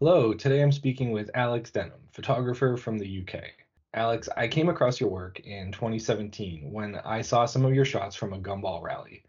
Hello, 0.00 0.32
today 0.32 0.62
I'm 0.62 0.70
speaking 0.70 1.10
with 1.10 1.28
Alex 1.34 1.72
Denham, 1.72 1.98
photographer 2.12 2.76
from 2.76 2.98
the 2.98 3.20
UK. 3.20 3.42
Alex, 3.94 4.28
I 4.36 4.46
came 4.46 4.68
across 4.68 5.00
your 5.00 5.10
work 5.10 5.40
in 5.40 5.72
2017 5.72 6.70
when 6.70 6.94
I 7.04 7.20
saw 7.20 7.46
some 7.46 7.64
of 7.64 7.74
your 7.74 7.84
shots 7.84 8.14
from 8.14 8.32
a 8.32 8.38
gumball 8.38 8.80
rally. 8.80 9.24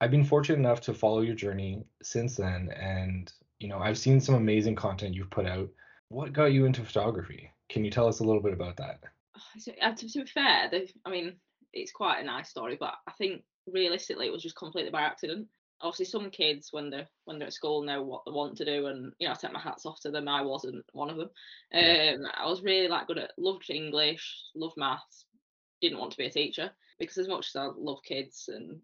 I've 0.00 0.10
been 0.10 0.24
fortunate 0.24 0.58
enough 0.58 0.80
to 0.80 0.94
follow 0.94 1.20
your 1.20 1.36
journey 1.36 1.84
since 2.02 2.34
then, 2.34 2.70
and 2.70 3.32
you 3.60 3.68
know, 3.68 3.78
I've 3.78 3.96
seen 3.96 4.20
some 4.20 4.34
amazing 4.34 4.74
content 4.74 5.14
you've 5.14 5.30
put 5.30 5.46
out. 5.46 5.68
What 6.08 6.32
got 6.32 6.46
you 6.46 6.64
into 6.64 6.82
photography? 6.82 7.52
Can 7.68 7.84
you 7.84 7.92
tell 7.92 8.08
us 8.08 8.18
a 8.18 8.24
little 8.24 8.42
bit 8.42 8.52
about 8.52 8.76
that? 8.78 8.98
Uh, 9.80 9.94
to 9.94 10.06
be 10.06 10.24
fair, 10.26 10.72
I 11.06 11.10
mean, 11.10 11.36
it's 11.72 11.92
quite 11.92 12.18
a 12.18 12.24
nice 12.24 12.48
story, 12.48 12.76
but 12.80 12.94
I 13.06 13.12
think 13.12 13.44
realistically 13.68 14.26
it 14.26 14.32
was 14.32 14.42
just 14.42 14.56
completely 14.56 14.90
by 14.90 15.02
accident. 15.02 15.46
Obviously, 15.80 16.06
some 16.06 16.30
kids 16.30 16.68
when 16.72 16.88
they're 16.90 17.08
when 17.24 17.38
they're 17.38 17.48
at 17.48 17.52
school 17.54 17.82
know 17.82 18.02
what 18.02 18.22
they 18.24 18.32
want 18.32 18.56
to 18.58 18.64
do, 18.64 18.86
and 18.86 19.12
you 19.18 19.26
know, 19.26 19.32
I 19.32 19.36
take 19.36 19.52
my 19.52 19.60
hats 19.60 19.84
off 19.86 20.00
to 20.00 20.10
them. 20.10 20.28
I 20.28 20.42
wasn't 20.42 20.84
one 20.92 21.10
of 21.10 21.16
them. 21.16 21.30
Um, 21.74 22.26
I 22.34 22.46
was 22.46 22.62
really 22.62 22.88
like 22.88 23.06
good 23.06 23.18
at 23.18 23.32
loved 23.36 23.68
English, 23.70 24.34
loved 24.54 24.76
maths, 24.76 25.26
didn't 25.80 25.98
want 25.98 26.12
to 26.12 26.18
be 26.18 26.26
a 26.26 26.30
teacher 26.30 26.70
because 26.98 27.18
as 27.18 27.28
much 27.28 27.48
as 27.48 27.56
I 27.56 27.66
love 27.76 27.98
kids 28.04 28.48
and 28.48 28.80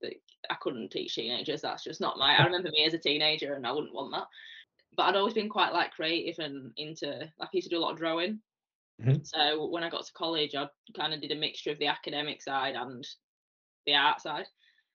the, 0.00 0.12
I 0.50 0.54
couldn't 0.60 0.90
teach 0.90 1.14
teenagers, 1.14 1.62
that's 1.62 1.84
just 1.84 2.00
not 2.00 2.18
my. 2.18 2.36
I 2.36 2.44
remember 2.44 2.70
me 2.70 2.84
as 2.84 2.94
a 2.94 2.98
teenager, 2.98 3.54
and 3.54 3.66
I 3.66 3.72
wouldn't 3.72 3.94
want 3.94 4.12
that. 4.12 4.26
But 4.96 5.04
I'd 5.04 5.16
always 5.16 5.34
been 5.34 5.48
quite 5.48 5.72
like 5.72 5.92
creative 5.92 6.38
and 6.38 6.72
into 6.76 7.06
like 7.38 7.48
I 7.48 7.50
used 7.52 7.68
to 7.68 7.74
do 7.74 7.78
a 7.78 7.82
lot 7.82 7.92
of 7.92 7.98
drawing. 7.98 8.40
Mhm. 9.00 9.26
So 9.26 9.66
when 9.66 9.82
I 9.82 9.90
got 9.90 10.06
to 10.06 10.12
college, 10.12 10.54
I 10.54 10.68
kind 10.94 11.12
of 11.12 11.20
did 11.20 11.32
a 11.32 11.36
mixture 11.36 11.72
of 11.72 11.78
the 11.78 11.88
academic 11.88 12.42
side 12.42 12.76
and 12.76 13.04
the 13.86 13.94
art 13.94 14.20
side, 14.20 14.46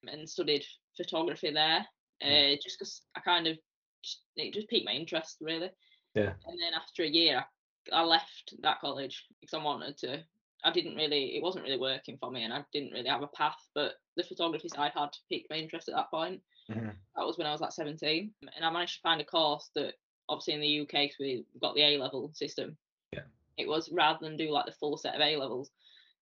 and 0.07 0.29
studied 0.29 0.65
photography 1.03 1.51
there. 1.51 1.85
Mm. 2.23 2.53
Uh, 2.53 2.57
just 2.61 2.77
because 2.77 3.01
I 3.15 3.21
kind 3.21 3.47
of 3.47 3.57
just, 4.03 4.21
it 4.35 4.53
just 4.53 4.67
piqued 4.69 4.85
my 4.85 4.91
interest 4.91 5.37
really. 5.41 5.69
Yeah. 6.15 6.33
And 6.45 6.59
then 6.59 6.73
after 6.75 7.03
a 7.03 7.07
year, 7.07 7.45
I, 7.91 8.01
I 8.01 8.03
left 8.03 8.53
that 8.61 8.81
college 8.81 9.25
because 9.39 9.53
I 9.53 9.63
wanted 9.63 9.97
to. 9.99 10.23
I 10.63 10.71
didn't 10.71 10.95
really. 10.95 11.37
It 11.37 11.43
wasn't 11.43 11.63
really 11.63 11.79
working 11.79 12.17
for 12.19 12.29
me, 12.29 12.43
and 12.43 12.53
I 12.53 12.63
didn't 12.73 12.91
really 12.91 13.07
have 13.07 13.21
a 13.21 13.27
path. 13.27 13.59
But 13.73 13.93
the 14.17 14.23
photography 14.23 14.67
side 14.67 14.91
had 14.93 15.09
piqued 15.29 15.49
my 15.49 15.55
interest 15.55 15.87
at 15.87 15.95
that 15.95 16.11
point. 16.11 16.41
Mhm. 16.69 16.93
That 17.15 17.25
was 17.25 17.37
when 17.37 17.47
I 17.47 17.51
was 17.51 17.61
like 17.61 17.71
17, 17.71 18.33
and 18.41 18.65
I 18.65 18.69
managed 18.69 18.95
to 18.95 19.01
find 19.01 19.21
a 19.21 19.25
course 19.25 19.71
that 19.75 19.93
obviously 20.27 20.53
in 20.53 20.61
the 20.61 20.81
UK, 20.81 21.11
we 21.19 21.45
got 21.61 21.75
the 21.75 21.81
A 21.81 21.97
level 21.97 22.31
system. 22.33 22.77
Yeah. 23.13 23.23
It 23.57 23.67
was 23.67 23.89
rather 23.91 24.19
than 24.21 24.37
do 24.37 24.51
like 24.51 24.65
the 24.65 24.73
full 24.73 24.97
set 24.97 25.15
of 25.15 25.21
A 25.21 25.37
levels, 25.37 25.71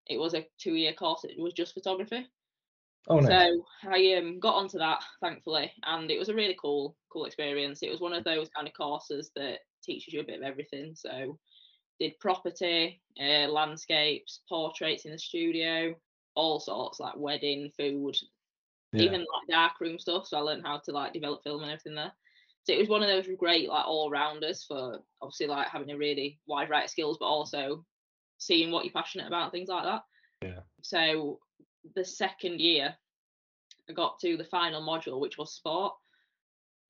it 0.10 0.18
was 0.18 0.34
a 0.34 0.46
two 0.58 0.76
year 0.76 0.94
course. 0.94 1.24
It 1.24 1.40
was 1.40 1.54
just 1.54 1.74
photography. 1.74 2.28
Oh, 3.10 3.20
nice. 3.20 3.30
So 3.30 3.66
I 3.90 4.16
um, 4.16 4.40
got 4.40 4.56
onto 4.56 4.78
that 4.80 5.04
thankfully, 5.22 5.72
and 5.84 6.12
it 6.12 6.20
was 6.20 6.30
a 6.30 6.34
really 6.34 6.58
cool, 6.62 6.96
cool 7.12 7.26
experience. 7.26 7.82
It 7.82 7.90
was 7.90 8.02
one 8.02 8.14
of 8.14 8.24
those 8.24 8.50
kind 8.50 8.68
of 8.68 8.74
courses 8.74 9.32
that 9.36 9.60
teaches 9.84 10.14
you 10.14 10.20
a 10.20 10.26
bit 10.26 10.40
of 10.40 10.44
everything. 10.44 10.94
So 10.96 11.38
did 12.00 12.20
property, 12.20 13.02
uh, 13.20 13.48
landscapes, 13.48 14.42
portraits 14.48 15.06
in 15.06 15.12
the 15.12 15.20
studio, 15.20 15.96
all 16.36 16.60
sorts 16.60 17.00
like 17.00 17.16
wedding, 17.18 17.72
food, 17.78 18.16
Yeah. 18.92 19.04
even 19.04 19.22
like 19.22 19.48
darkroom 19.50 19.98
stuff. 19.98 20.28
So 20.28 20.38
I 20.38 20.42
learned 20.42 20.66
how 20.66 20.80
to 20.80 20.92
like 20.92 21.14
develop 21.14 21.44
film 21.44 21.64
and 21.64 21.72
everything 21.72 21.96
there. 21.96 22.12
So 22.66 22.74
it 22.74 22.80
was 22.80 22.90
one 22.90 23.02
of 23.02 23.08
those 23.08 23.34
great 23.38 23.70
like 23.70 23.88
all 23.88 24.12
rounders 24.12 24.66
for 24.66 25.00
obviously 25.22 25.48
like 25.48 25.70
having 25.70 25.92
a 25.92 25.98
really 25.98 26.40
wide 26.46 26.68
variety 26.68 26.86
of 26.86 26.92
skills, 26.92 27.18
but 27.18 27.28
also 27.28 27.86
seeing 28.38 28.72
what 28.72 28.84
you're 28.84 28.94
passionate 28.94 29.28
about 29.28 29.44
and 29.44 29.52
things 29.54 29.70
like 29.70 29.86
that. 29.86 30.04
Yeah. 30.42 30.60
So 30.82 31.40
the 31.96 32.06
second 32.06 32.60
year, 32.60 32.96
I 33.90 33.94
got 33.94 34.20
to 34.20 34.38
the 34.38 34.44
final 34.46 34.82
module, 34.82 35.20
which 35.20 35.38
was 35.38 35.54
sport. 35.54 35.94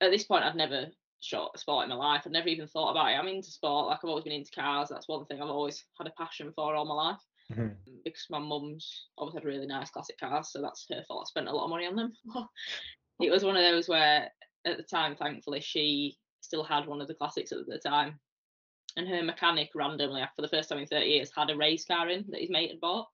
At 0.00 0.10
this 0.10 0.24
point, 0.24 0.44
I'd 0.44 0.56
never 0.56 0.86
shot 1.20 1.50
a 1.54 1.58
sport 1.58 1.84
in 1.84 1.90
my 1.90 1.96
life. 1.96 2.22
I'd 2.24 2.32
never 2.32 2.48
even 2.48 2.68
thought 2.68 2.92
about 2.92 3.10
it. 3.10 3.14
I'm 3.14 3.28
into 3.28 3.50
sport. 3.50 3.88
Like 3.88 3.98
I've 4.02 4.08
always 4.08 4.24
been 4.24 4.32
into 4.32 4.52
cars. 4.52 4.88
That's 4.88 5.08
one 5.08 5.24
thing 5.26 5.42
I've 5.42 5.48
always 5.48 5.84
had 5.98 6.06
a 6.06 6.12
passion 6.12 6.52
for 6.54 6.74
all 6.74 6.84
my 6.84 6.94
life. 6.94 7.20
Mhm. 7.50 7.76
Because 8.04 8.26
my 8.30 8.38
mum's 8.38 9.08
always 9.16 9.34
had 9.34 9.44
really 9.44 9.66
nice 9.66 9.90
classic 9.90 10.18
cars, 10.18 10.50
so 10.52 10.60
that's 10.60 10.86
her 10.90 11.02
fault. 11.08 11.26
I 11.26 11.28
spent 11.28 11.48
a 11.48 11.52
lot 11.52 11.64
of 11.64 11.70
money 11.70 11.86
on 11.86 11.96
them. 11.96 12.12
it 13.20 13.30
was 13.30 13.44
one 13.44 13.56
of 13.56 13.62
those 13.62 13.88
where, 13.88 14.30
at 14.64 14.76
the 14.76 14.82
time, 14.82 15.16
thankfully, 15.16 15.60
she 15.60 16.18
still 16.40 16.62
had 16.62 16.86
one 16.86 17.00
of 17.00 17.08
the 17.08 17.14
classics 17.14 17.52
at 17.52 17.66
the 17.66 17.78
time, 17.78 18.20
and 18.96 19.08
her 19.08 19.22
mechanic 19.22 19.70
randomly, 19.74 20.22
for 20.36 20.42
the 20.42 20.48
first 20.48 20.68
time 20.68 20.78
in 20.78 20.86
30 20.86 21.06
years, 21.06 21.32
had 21.34 21.50
a 21.50 21.56
race 21.56 21.84
car 21.84 22.08
in 22.08 22.24
that 22.28 22.40
his 22.40 22.50
mate 22.50 22.70
had 22.70 22.80
bought. 22.80 23.08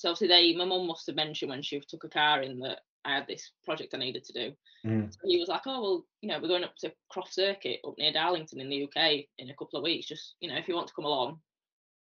So 0.00 0.08
obviously, 0.08 0.28
they, 0.28 0.56
my 0.56 0.64
mum 0.64 0.86
must 0.86 1.06
have 1.08 1.16
mentioned 1.16 1.50
when 1.50 1.60
she 1.60 1.78
took 1.80 2.04
a 2.04 2.08
car 2.08 2.40
in 2.40 2.58
that 2.60 2.80
I 3.04 3.16
had 3.16 3.26
this 3.26 3.50
project 3.66 3.92
I 3.92 3.98
needed 3.98 4.24
to 4.24 4.32
do. 4.32 4.56
Mhm. 4.86 5.12
So 5.12 5.18
he 5.24 5.38
was 5.38 5.48
like, 5.48 5.60
"Oh 5.66 5.82
well, 5.82 6.06
you 6.22 6.28
know, 6.30 6.38
we're 6.40 6.48
going 6.48 6.64
up 6.64 6.74
to 6.76 6.92
Croft 7.10 7.34
Circuit 7.34 7.80
up 7.86 7.98
near 7.98 8.10
Darlington 8.10 8.60
in 8.60 8.70
the 8.70 8.84
UK 8.84 9.28
in 9.36 9.50
a 9.50 9.54
couple 9.54 9.78
of 9.78 9.84
weeks. 9.84 10.06
Just 10.06 10.36
you 10.40 10.48
know, 10.48 10.56
if 10.56 10.68
you 10.68 10.74
want 10.74 10.88
to 10.88 10.94
come 10.94 11.04
along, 11.04 11.42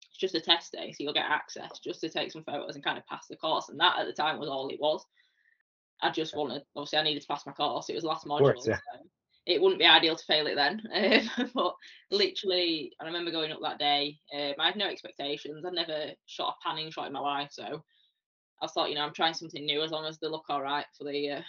it's 0.10 0.20
just 0.20 0.36
a 0.36 0.42
test 0.42 0.74
day, 0.74 0.92
so 0.92 1.06
you'll 1.06 1.14
get 1.14 1.24
access 1.30 1.80
just 1.80 2.02
to 2.02 2.10
take 2.10 2.34
some 2.34 2.44
photos 2.44 2.76
and 2.76 2.84
kind 2.84 2.98
of 2.98 3.08
pass 3.08 3.28
the 3.28 3.38
course. 3.38 3.70
And 3.70 3.80
that 3.80 3.98
at 3.98 4.08
the 4.08 4.14
time 4.14 4.40
was 4.40 4.50
all 4.50 4.68
it 4.68 4.80
was. 4.82 5.06
I 6.02 6.10
just 6.12 6.36
wanted, 6.36 6.64
obviously, 6.76 7.00
I 7.00 7.04
needed 7.04 7.22
to 7.22 7.28
pass 7.28 7.46
my 7.46 7.54
course. 7.54 7.88
It 7.90 7.94
was 7.94 8.04
the 8.04 8.10
last 8.10 8.26
module, 8.26 8.56
course, 8.56 8.68
yeah. 8.68 8.76
so 8.76 9.08
it 9.46 9.62
wouldn't 9.62 9.80
be 9.80 9.86
ideal 9.86 10.16
to 10.16 10.26
fail 10.26 10.48
it 10.48 10.56
then. 10.56 10.82
Um, 11.38 11.52
but 11.54 11.76
literally, 12.12 12.94
I 13.02 13.06
remember 13.06 13.32
going 13.32 13.52
up 13.52 13.60
that 13.62 13.80
day. 13.80 14.18
Um, 14.34 14.54
I 14.60 14.68
had 14.68 14.76
no 14.76 14.88
expectations. 14.88 15.66
I'd 15.66 15.74
never 15.74 16.12
shot 16.26 16.56
a 16.60 16.68
panning 16.68 16.92
shot 16.92 17.08
in 17.08 17.14
my 17.14 17.20
life, 17.20 17.50
so 17.52 17.84
I 18.62 18.68
thought, 18.68 18.90
you 18.90 18.96
know, 18.96 19.02
I'm 19.02 19.14
trying 19.14 19.34
something 19.34 19.66
new. 19.66 19.82
As 19.82 19.92
long 19.92 20.06
as 20.06 20.18
they 20.20 20.28
look 20.28 20.46
all 20.50 20.62
right 20.62 20.86
for 20.98 21.04
the 21.04 21.32
uh, 21.32 21.42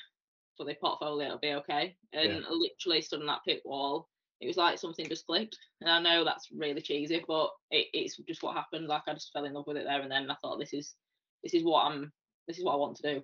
for 0.56 0.64
the 0.64 0.74
portfolio, 0.74 1.26
it'll 1.26 1.38
be 1.38 1.52
okay. 1.54 1.96
And 2.12 2.30
Yeah. 2.30 2.40
I 2.48 2.52
literally 2.52 3.02
stood 3.02 3.20
on 3.20 3.26
that 3.26 3.44
pit 3.46 3.62
wall. 3.64 4.08
It 4.40 4.46
was 4.46 4.56
like 4.56 4.78
something 4.78 5.08
just 5.08 5.26
clicked. 5.26 5.56
And 5.80 5.90
I 5.90 6.00
know 6.00 6.24
that's 6.24 6.48
really 6.52 6.82
cheesy, 6.82 7.24
but 7.26 7.50
it, 7.70 7.86
it's 7.92 8.18
just 8.28 8.42
what 8.42 8.56
happened. 8.56 8.86
Like 8.86 9.02
I 9.06 9.14
just 9.14 9.32
fell 9.32 9.44
in 9.44 9.54
love 9.54 9.66
with 9.66 9.76
it 9.78 9.84
there 9.84 10.00
and 10.00 10.10
then. 10.10 10.22
And 10.22 10.32
I 10.32 10.36
thought 10.42 10.58
this 10.58 10.74
is 10.74 10.94
this 11.42 11.54
is 11.54 11.64
what 11.64 11.84
I'm 11.84 12.12
this 12.48 12.58
is 12.58 12.64
what 12.64 12.74
I 12.74 12.76
want 12.76 12.96
to 12.96 13.14
do. 13.14 13.22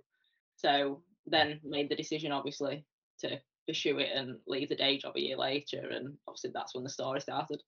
So 0.56 1.02
then 1.26 1.60
made 1.64 1.88
the 1.90 1.96
decision 1.96 2.32
obviously 2.32 2.84
to 3.20 3.40
pursue 3.66 3.98
it 3.98 4.10
and 4.14 4.36
leave 4.46 4.68
the 4.68 4.76
day 4.76 4.98
job 4.98 5.16
a 5.16 5.20
year 5.20 5.36
later. 5.36 5.90
And 5.90 6.14
obviously 6.26 6.50
that's 6.52 6.74
when 6.74 6.84
the 6.84 6.90
story 6.90 7.20
started. 7.20 7.62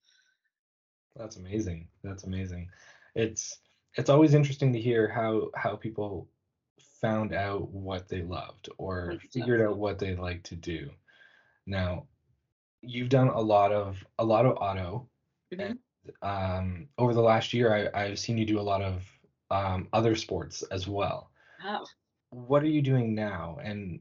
That's 1.17 1.37
amazing. 1.37 1.89
That's 2.03 2.25
amazing. 2.25 2.69
It's 3.15 3.61
it's 3.97 4.11
always 4.11 4.35
interesting 4.35 4.73
to 4.73 4.81
hear 4.81 5.09
how 5.09 5.51
how 5.55 5.77
people 5.77 6.29
found 7.01 7.33
out 7.33 7.69
what 7.71 8.09
they 8.09 8.23
loved 8.23 8.69
or 8.79 9.13
100%. 9.13 9.33
figured 9.33 9.61
out 9.61 9.77
what 9.77 9.99
they 9.99 10.17
like 10.17 10.43
to 10.45 10.57
do. 10.57 10.91
Now, 11.67 12.07
you've 12.83 13.09
done 13.09 13.29
a 13.29 13.41
lot 13.41 13.73
of 13.73 14.05
a 14.19 14.25
lot 14.25 14.47
of 14.47 14.57
auto. 14.61 15.09
Mhm. 15.53 15.79
Um, 16.21 16.89
over 16.99 17.15
the 17.15 17.23
last 17.23 17.55
year, 17.55 17.91
I, 17.95 18.05
I've 18.05 18.19
seen 18.19 18.37
you 18.37 18.45
do 18.45 18.61
a 18.61 18.63
lot 18.63 18.83
of 18.83 19.05
um, 19.51 19.89
other 19.93 20.15
sports 20.17 20.63
as 20.65 20.87
well. 20.87 21.31
Have. 21.63 21.87
What 22.31 22.63
are 22.63 22.69
you 22.69 22.83
doing 22.83 23.15
now, 23.15 23.59
and 23.63 24.01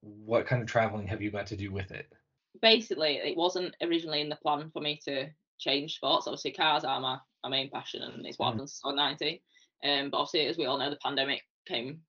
what 0.00 0.46
kind 0.46 0.62
of 0.62 0.68
traveling 0.68 1.06
have 1.08 1.22
you 1.22 1.30
got 1.30 1.46
to 1.48 1.56
do 1.56 1.72
with 1.72 1.90
it? 1.90 2.12
basically 2.60 3.16
it 3.16 3.36
wasn't 3.36 3.74
originally 3.82 4.20
in 4.20 4.28
the 4.28 4.36
plan 4.36 4.70
for 4.70 4.80
me 4.80 4.98
to 5.04 5.30
change 5.58 5.96
sports. 5.96 6.26
Obviously, 6.26 6.52
cars 6.52 6.84
are 6.84 7.00
my, 7.00 7.18
my 7.42 7.50
main 7.50 7.70
passion 7.70 8.02
and 8.02 8.26
it's 8.26 8.38
what 8.38 8.48
I've 8.50 8.56
Mhm. 8.56 8.58
done 8.58 8.66
since 8.68 8.82
I 8.84 8.92
19. 8.94 9.40
Um, 9.82 10.10
but 10.10 10.18
obviously, 10.18 10.46
as 10.46 10.58
we 10.58 10.66
all 10.66 10.78
know, 10.78 10.90
the 10.90 10.98
pandemic 11.02 11.42
came 11.66 12.02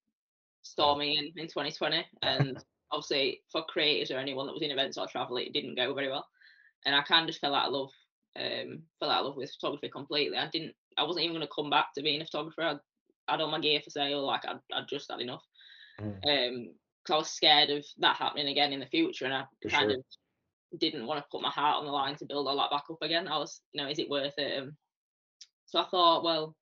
stormy 0.63 1.17
in, 1.17 1.33
in 1.37 1.47
2020. 1.49 2.05
And 2.23 2.63
obviously, 2.91 3.43
for 3.51 3.63
creators 3.65 4.11
or 4.11 4.19
anyone 4.19 4.47
that 4.47 4.53
was 4.53 4.63
in 4.63 4.71
events 4.71 4.97
or 4.97 5.07
travel, 5.07 5.37
it 5.37 5.53
didn't 5.53 5.75
go 5.75 5.93
very 5.93 6.09
well. 6.09 6.27
And 6.85 6.95
I 6.95 7.03
kind 7.03 7.23
of 7.23 7.29
just 7.29 7.41
fell 7.41 7.55
out 7.55 7.67
of 7.67 7.73
love, 7.73 7.91
um, 8.37 8.83
fell 8.99 9.11
out 9.11 9.21
of 9.21 9.27
love 9.27 9.37
with 9.37 9.53
photography 9.59 9.89
completely. 9.89 10.37
I 10.37 10.49
didn't, 10.49 10.75
I 10.97 11.03
wasn't 11.03 11.25
even 11.25 11.37
going 11.37 11.47
to 11.47 11.53
come 11.55 11.69
back 11.69 11.93
to 11.95 12.03
being 12.03 12.21
a 12.21 12.25
photographer. 12.25 12.63
I'd, 12.63 12.79
I 13.27 13.33
had 13.33 13.41
all 13.41 13.51
my 13.51 13.59
gear 13.59 13.81
for 13.83 13.91
sale, 13.91 14.25
like 14.25 14.45
I'd, 14.45 14.59
I'd 14.73 14.87
just 14.89 15.11
had 15.11 15.21
enough. 15.21 15.43
Mhm. 15.99 16.25
Um, 16.27 16.75
because 17.03 17.13
I 17.13 17.17
was 17.17 17.29
scared 17.31 17.69
of 17.69 17.85
that 17.99 18.17
happening 18.17 18.47
again 18.47 18.73
in 18.73 18.79
the 18.79 18.85
future, 18.85 19.25
and 19.25 19.33
I 19.33 19.43
For 19.61 19.69
kind 19.69 19.91
sure. 19.91 19.99
of 19.99 20.79
didn't 20.79 21.05
want 21.05 21.19
to 21.19 21.29
put 21.31 21.41
my 21.41 21.49
heart 21.49 21.77
on 21.77 21.85
the 21.85 21.91
line 21.91 22.15
to 22.17 22.25
build 22.25 22.47
all 22.47 22.57
that 22.57 22.71
back 22.71 22.85
up 22.89 23.01
again. 23.01 23.27
I 23.27 23.37
was, 23.37 23.61
you 23.73 23.81
know, 23.81 23.89
is 23.89 23.99
it 23.99 24.09
worth 24.09 24.37
it? 24.37 24.61
Um, 24.61 24.77
so 25.65 25.79
I 25.79 25.85
thought, 25.85 26.23
well, 26.23 26.55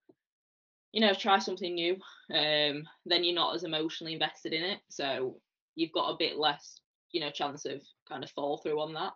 you 0.92 1.02
know, 1.02 1.14
try 1.14 1.40
something 1.40 1.74
new. 1.76 1.94
Um, 2.34 2.84
then 3.06 3.24
you're 3.24 3.36
not 3.36 3.56
as 3.56 3.64
emotionally 3.64 4.14
invested 4.14 4.54
in 4.54 4.64
it, 4.64 4.80
so 4.90 5.40
you've 5.76 5.92
got 5.92 6.10
a 6.10 6.18
bit 6.18 6.38
less, 6.38 6.80
you 7.12 7.22
know, 7.22 7.30
chance 7.30 7.66
of 7.66 7.82
kind 8.08 8.24
of 8.24 8.32
fall 8.32 8.58
through 8.58 8.82
on 8.82 8.94
that, 8.94 9.14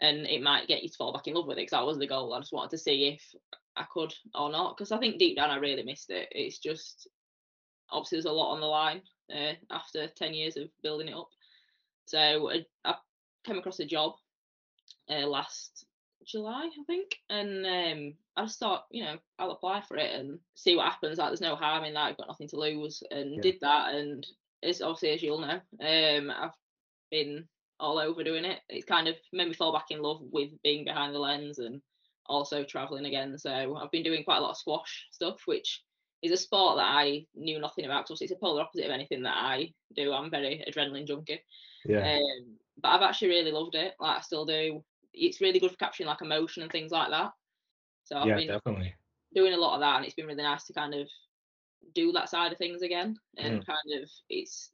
and 0.00 0.26
it 0.26 0.42
might 0.42 0.68
get 0.68 0.82
you 0.82 0.88
to 0.88 0.96
fall 0.96 1.12
back 1.12 1.26
in 1.26 1.34
love 1.34 1.46
with 1.46 1.58
it. 1.58 1.62
Because 1.62 1.78
that 1.78 1.86
was 1.86 1.98
the 1.98 2.06
goal. 2.06 2.32
I 2.32 2.40
just 2.40 2.52
wanted 2.52 2.70
to 2.70 2.78
see 2.78 3.08
if 3.08 3.22
I 3.76 3.84
could 3.92 4.14
or 4.34 4.50
not. 4.50 4.76
Because 4.76 4.92
I 4.92 4.98
think 4.98 5.18
deep 5.18 5.36
down 5.36 5.50
I 5.50 5.56
really 5.56 5.82
missed 5.82 6.10
it. 6.10 6.28
It's 6.32 6.58
just 6.58 7.08
obviously 7.90 8.16
there's 8.16 8.24
a 8.26 8.32
lot 8.32 8.52
on 8.52 8.60
the 8.60 8.66
line 8.66 9.02
uh, 9.34 9.54
after 9.70 10.08
10 10.08 10.34
years 10.34 10.56
of 10.56 10.68
building 10.82 11.08
it 11.08 11.14
up. 11.14 11.28
So 12.06 12.50
I, 12.50 12.64
I 12.84 12.94
came 13.44 13.58
across 13.58 13.80
a 13.80 13.84
job 13.86 14.12
uh, 15.10 15.26
last 15.26 15.86
July, 16.26 16.68
I 16.78 16.84
think, 16.86 17.16
and 17.30 17.66
um, 17.66 18.14
I 18.36 18.44
just 18.44 18.58
thought, 18.58 18.86
you 18.90 19.04
know, 19.04 19.16
I'll 19.38 19.52
apply 19.52 19.80
for 19.82 19.96
it 19.96 20.14
and 20.14 20.38
see 20.54 20.76
what 20.76 20.86
happens. 20.86 21.18
Like, 21.18 21.28
there's 21.30 21.40
no 21.40 21.56
harm 21.56 21.84
in 21.84 21.94
that. 21.94 22.00
I've 22.00 22.16
got 22.16 22.28
nothing 22.28 22.48
to 22.48 22.56
lose, 22.56 23.02
and 23.10 23.36
Yeah. 23.36 23.42
did 23.42 23.60
that. 23.62 23.94
And 23.94 24.26
it's 24.62 24.82
obviously, 24.82 25.10
as 25.10 25.22
you'll 25.22 25.40
know, 25.40 25.60
um, 25.80 26.30
I've 26.30 26.54
been 27.10 27.48
all 27.78 27.98
over 27.98 28.22
doing 28.22 28.44
it. 28.44 28.60
It's 28.68 28.84
kind 28.84 29.08
of 29.08 29.16
made 29.32 29.48
me 29.48 29.54
fall 29.54 29.72
back 29.72 29.86
in 29.90 30.02
love 30.02 30.20
with 30.30 30.50
being 30.62 30.84
behind 30.84 31.14
the 31.14 31.18
lens 31.18 31.58
and 31.58 31.80
also 32.26 32.62
traveling 32.64 33.06
again. 33.06 33.38
So 33.38 33.76
I've 33.76 33.90
been 33.90 34.02
doing 34.02 34.22
quite 34.22 34.38
a 34.38 34.40
lot 34.40 34.50
of 34.50 34.58
squash 34.58 35.06
stuff, 35.10 35.40
which 35.46 35.82
is 36.22 36.32
a 36.32 36.36
sport 36.36 36.76
that 36.76 36.84
I 36.88 37.26
knew 37.34 37.58
nothing 37.58 37.84
about 37.84 38.06
because 38.06 38.20
it's 38.22 38.32
a 38.32 38.36
polar 38.36 38.62
opposite 38.62 38.84
of 38.84 38.90
anything 38.90 39.22
that 39.22 39.36
I 39.36 39.72
do. 39.94 40.12
I'm 40.12 40.30
very 40.30 40.64
adrenaline 40.68 41.06
junkie. 41.06 41.40
Yeah. 41.84 42.16
Um, 42.16 42.56
but 42.82 42.88
I've 42.88 43.02
actually 43.02 43.28
really 43.28 43.52
loved 43.52 43.74
it. 43.74 43.94
Like 43.98 44.18
I 44.18 44.20
still 44.20 44.44
do. 44.44 44.84
It's 45.12 45.40
really 45.40 45.58
good 45.58 45.70
for 45.70 45.76
capturing 45.76 46.08
like 46.08 46.22
emotion 46.22 46.62
and 46.62 46.70
things 46.70 46.92
like 46.92 47.10
that. 47.10 47.32
So 48.04 48.16
I've 48.16 48.28
Yeah, 48.28 48.36
been 48.36 48.48
definitely. 48.48 48.94
doing 49.34 49.54
a 49.54 49.58
lot 49.58 49.74
of 49.74 49.80
that, 49.80 49.96
and 49.96 50.04
it's 50.04 50.14
been 50.14 50.26
really 50.26 50.42
nice 50.42 50.64
to 50.64 50.72
kind 50.72 50.94
of 50.94 51.08
do 51.94 52.12
that 52.12 52.28
side 52.28 52.52
of 52.52 52.58
things 52.58 52.82
again, 52.82 53.18
Mm. 53.38 53.44
and 53.44 53.66
kind 53.66 54.02
of 54.02 54.10
it's 54.28 54.72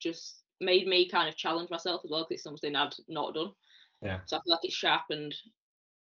just 0.00 0.44
made 0.60 0.86
me 0.86 1.08
kind 1.08 1.28
of 1.28 1.36
challenge 1.36 1.70
myself 1.70 2.02
as 2.04 2.10
well 2.10 2.22
because 2.22 2.36
it's 2.36 2.42
something 2.44 2.74
I'd 2.76 2.94
not 3.08 3.34
done. 3.34 3.52
Yeah. 4.02 4.20
So 4.26 4.36
I 4.36 4.40
feel 4.40 4.52
like 4.52 4.64
it's 4.64 4.74
sharpened 4.74 5.34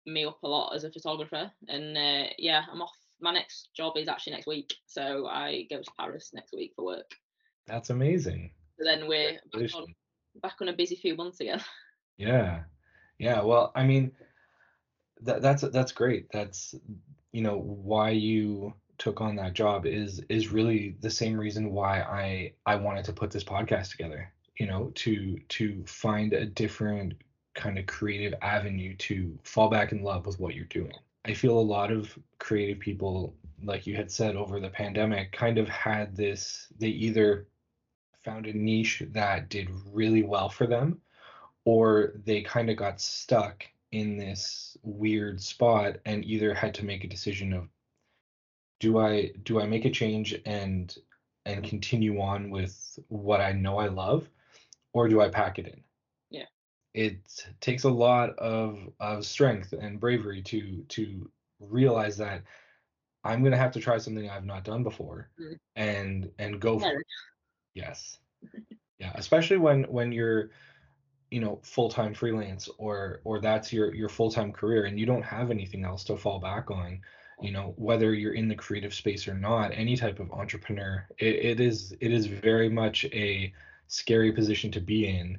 me 0.06 0.24
up 0.24 0.42
a 0.42 0.48
lot 0.48 0.74
as 0.74 0.84
a 0.84 0.90
photographer, 0.90 1.52
and 1.68 1.96
uh, 1.96 2.28
yeah, 2.38 2.64
I'm 2.70 2.80
off. 2.82 2.96
My 3.20 3.32
next 3.32 3.70
job 3.76 3.96
is 3.96 4.08
actually 4.08 4.34
next 4.34 4.46
week, 4.46 4.74
so 4.86 5.26
I 5.26 5.66
go 5.70 5.82
to 5.82 5.90
Paris 5.98 6.30
next 6.32 6.52
week 6.52 6.72
for 6.76 6.84
work. 6.84 7.10
That's 7.66 7.90
amazing. 7.90 8.52
So 8.78 8.84
then 8.84 9.08
we're 9.08 9.38
back 9.52 9.74
on, 9.74 9.86
back 10.42 10.54
on 10.60 10.68
a 10.68 10.72
busy 10.72 10.96
few 10.96 11.16
months 11.16 11.40
again. 11.40 11.60
Yeah. 12.16 12.62
Yeah. 13.20 13.42
Well, 13.42 13.70
I 13.76 13.84
mean, 13.84 14.10
that 15.22 15.40
that's 15.40 15.62
that's 15.62 15.92
great. 15.92 16.26
That's 16.32 16.74
you 17.30 17.42
know 17.42 17.58
why 17.58 18.10
you 18.10 18.74
took 18.98 19.20
on 19.20 19.36
that 19.36 19.52
job 19.52 19.86
is 19.86 20.20
is 20.28 20.48
really 20.48 20.96
the 21.00 21.10
same 21.10 21.38
reason 21.38 21.70
why 21.70 22.00
I 22.00 22.54
I 22.66 22.74
wanted 22.74 23.04
to 23.04 23.12
put 23.12 23.30
this 23.30 23.44
podcast 23.44 23.92
together. 23.92 24.32
You 24.58 24.66
know, 24.66 24.90
to 24.96 25.38
to 25.48 25.84
find 25.86 26.32
a 26.32 26.44
different 26.44 27.14
kind 27.54 27.78
of 27.78 27.86
creative 27.86 28.34
avenue 28.42 28.96
to 28.96 29.38
fall 29.44 29.68
back 29.68 29.92
in 29.92 30.02
love 30.02 30.26
with 30.26 30.38
what 30.40 30.54
you're 30.54 30.64
doing. 30.66 30.92
I 31.24 31.34
feel 31.34 31.58
a 31.58 31.60
lot 31.60 31.92
of 31.92 32.16
creative 32.38 32.78
people, 32.78 33.34
like 33.62 33.86
you 33.86 33.96
had 33.96 34.10
said 34.10 34.36
over 34.36 34.60
the 34.60 34.70
pandemic, 34.70 35.32
kind 35.32 35.58
of 35.58 35.68
had 35.68 36.16
this, 36.16 36.68
they 36.78 36.88
either 36.88 37.48
found 38.24 38.46
a 38.46 38.52
niche 38.52 39.02
that 39.12 39.48
did 39.48 39.68
really 39.92 40.22
well 40.22 40.48
for 40.48 40.66
them 40.66 41.00
or 41.64 42.14
they 42.24 42.42
kind 42.42 42.70
of 42.70 42.76
got 42.76 43.00
stuck 43.00 43.64
in 43.92 44.16
this 44.16 44.76
weird 44.82 45.40
spot 45.40 45.96
and 46.04 46.24
either 46.24 46.54
had 46.54 46.74
to 46.74 46.84
make 46.84 47.04
a 47.04 47.08
decision 47.08 47.52
of 47.52 47.68
do 48.80 48.98
I 48.98 49.32
do 49.42 49.60
I 49.60 49.66
make 49.66 49.84
a 49.84 49.90
change 49.90 50.40
and 50.46 50.96
and 51.46 51.64
continue 51.64 52.20
on 52.20 52.50
with 52.50 52.98
what 53.08 53.40
I 53.40 53.52
know 53.52 53.78
I 53.78 53.88
love 53.88 54.28
or 54.92 55.08
do 55.08 55.20
I 55.20 55.28
pack 55.28 55.58
it 55.58 55.66
in? 55.66 55.82
Yeah. 56.94 57.04
It 57.04 57.44
takes 57.60 57.84
a 57.84 57.90
lot 57.90 58.38
of 58.38 58.78
of 59.00 59.24
strength 59.24 59.72
and 59.72 60.00
bravery 60.00 60.42
to 60.42 60.84
to 60.88 61.30
realize 61.60 62.16
that 62.18 62.42
I'm 63.24 63.40
going 63.40 63.52
to 63.52 63.58
have 63.58 63.72
to 63.72 63.80
try 63.80 63.98
something 63.98 64.28
I've 64.28 64.44
not 64.44 64.64
done 64.64 64.82
before 64.82 65.30
Mm. 65.40 65.58
and 65.76 66.30
and 66.38 66.60
go 66.60 66.78
for 66.78 67.00
it. 67.00 67.06
Yes. 67.74 68.18
Yeah, 68.98 69.12
especially 69.14 69.58
when 69.58 69.84
when 69.84 70.12
you're 70.12 70.50
you 71.30 71.40
know 71.40 71.60
full-time 71.62 72.14
freelance 72.14 72.68
or 72.78 73.20
or 73.24 73.40
that's 73.40 73.72
your 73.72 73.94
your 73.94 74.08
full-time 74.08 74.52
career 74.52 74.84
and 74.86 74.98
you 74.98 75.06
don't 75.06 75.22
have 75.22 75.50
anything 75.50 75.84
else 75.84 76.02
to 76.04 76.16
fall 76.16 76.38
back 76.38 76.70
on 76.70 77.00
you 77.42 77.52
know 77.52 77.74
whether 77.76 78.14
you're 78.14 78.32
in 78.32 78.48
the 78.48 78.54
creative 78.54 78.94
space 78.94 79.28
or 79.28 79.34
not 79.34 79.70
any 79.74 79.94
type 79.94 80.20
of 80.20 80.32
entrepreneur 80.32 81.06
it, 81.18 81.34
it 81.34 81.60
is 81.60 81.94
it 82.00 82.12
is 82.12 82.26
very 82.26 82.70
much 82.70 83.04
a 83.06 83.52
scary 83.88 84.32
position 84.32 84.70
to 84.70 84.80
be 84.80 85.06
in. 85.06 85.38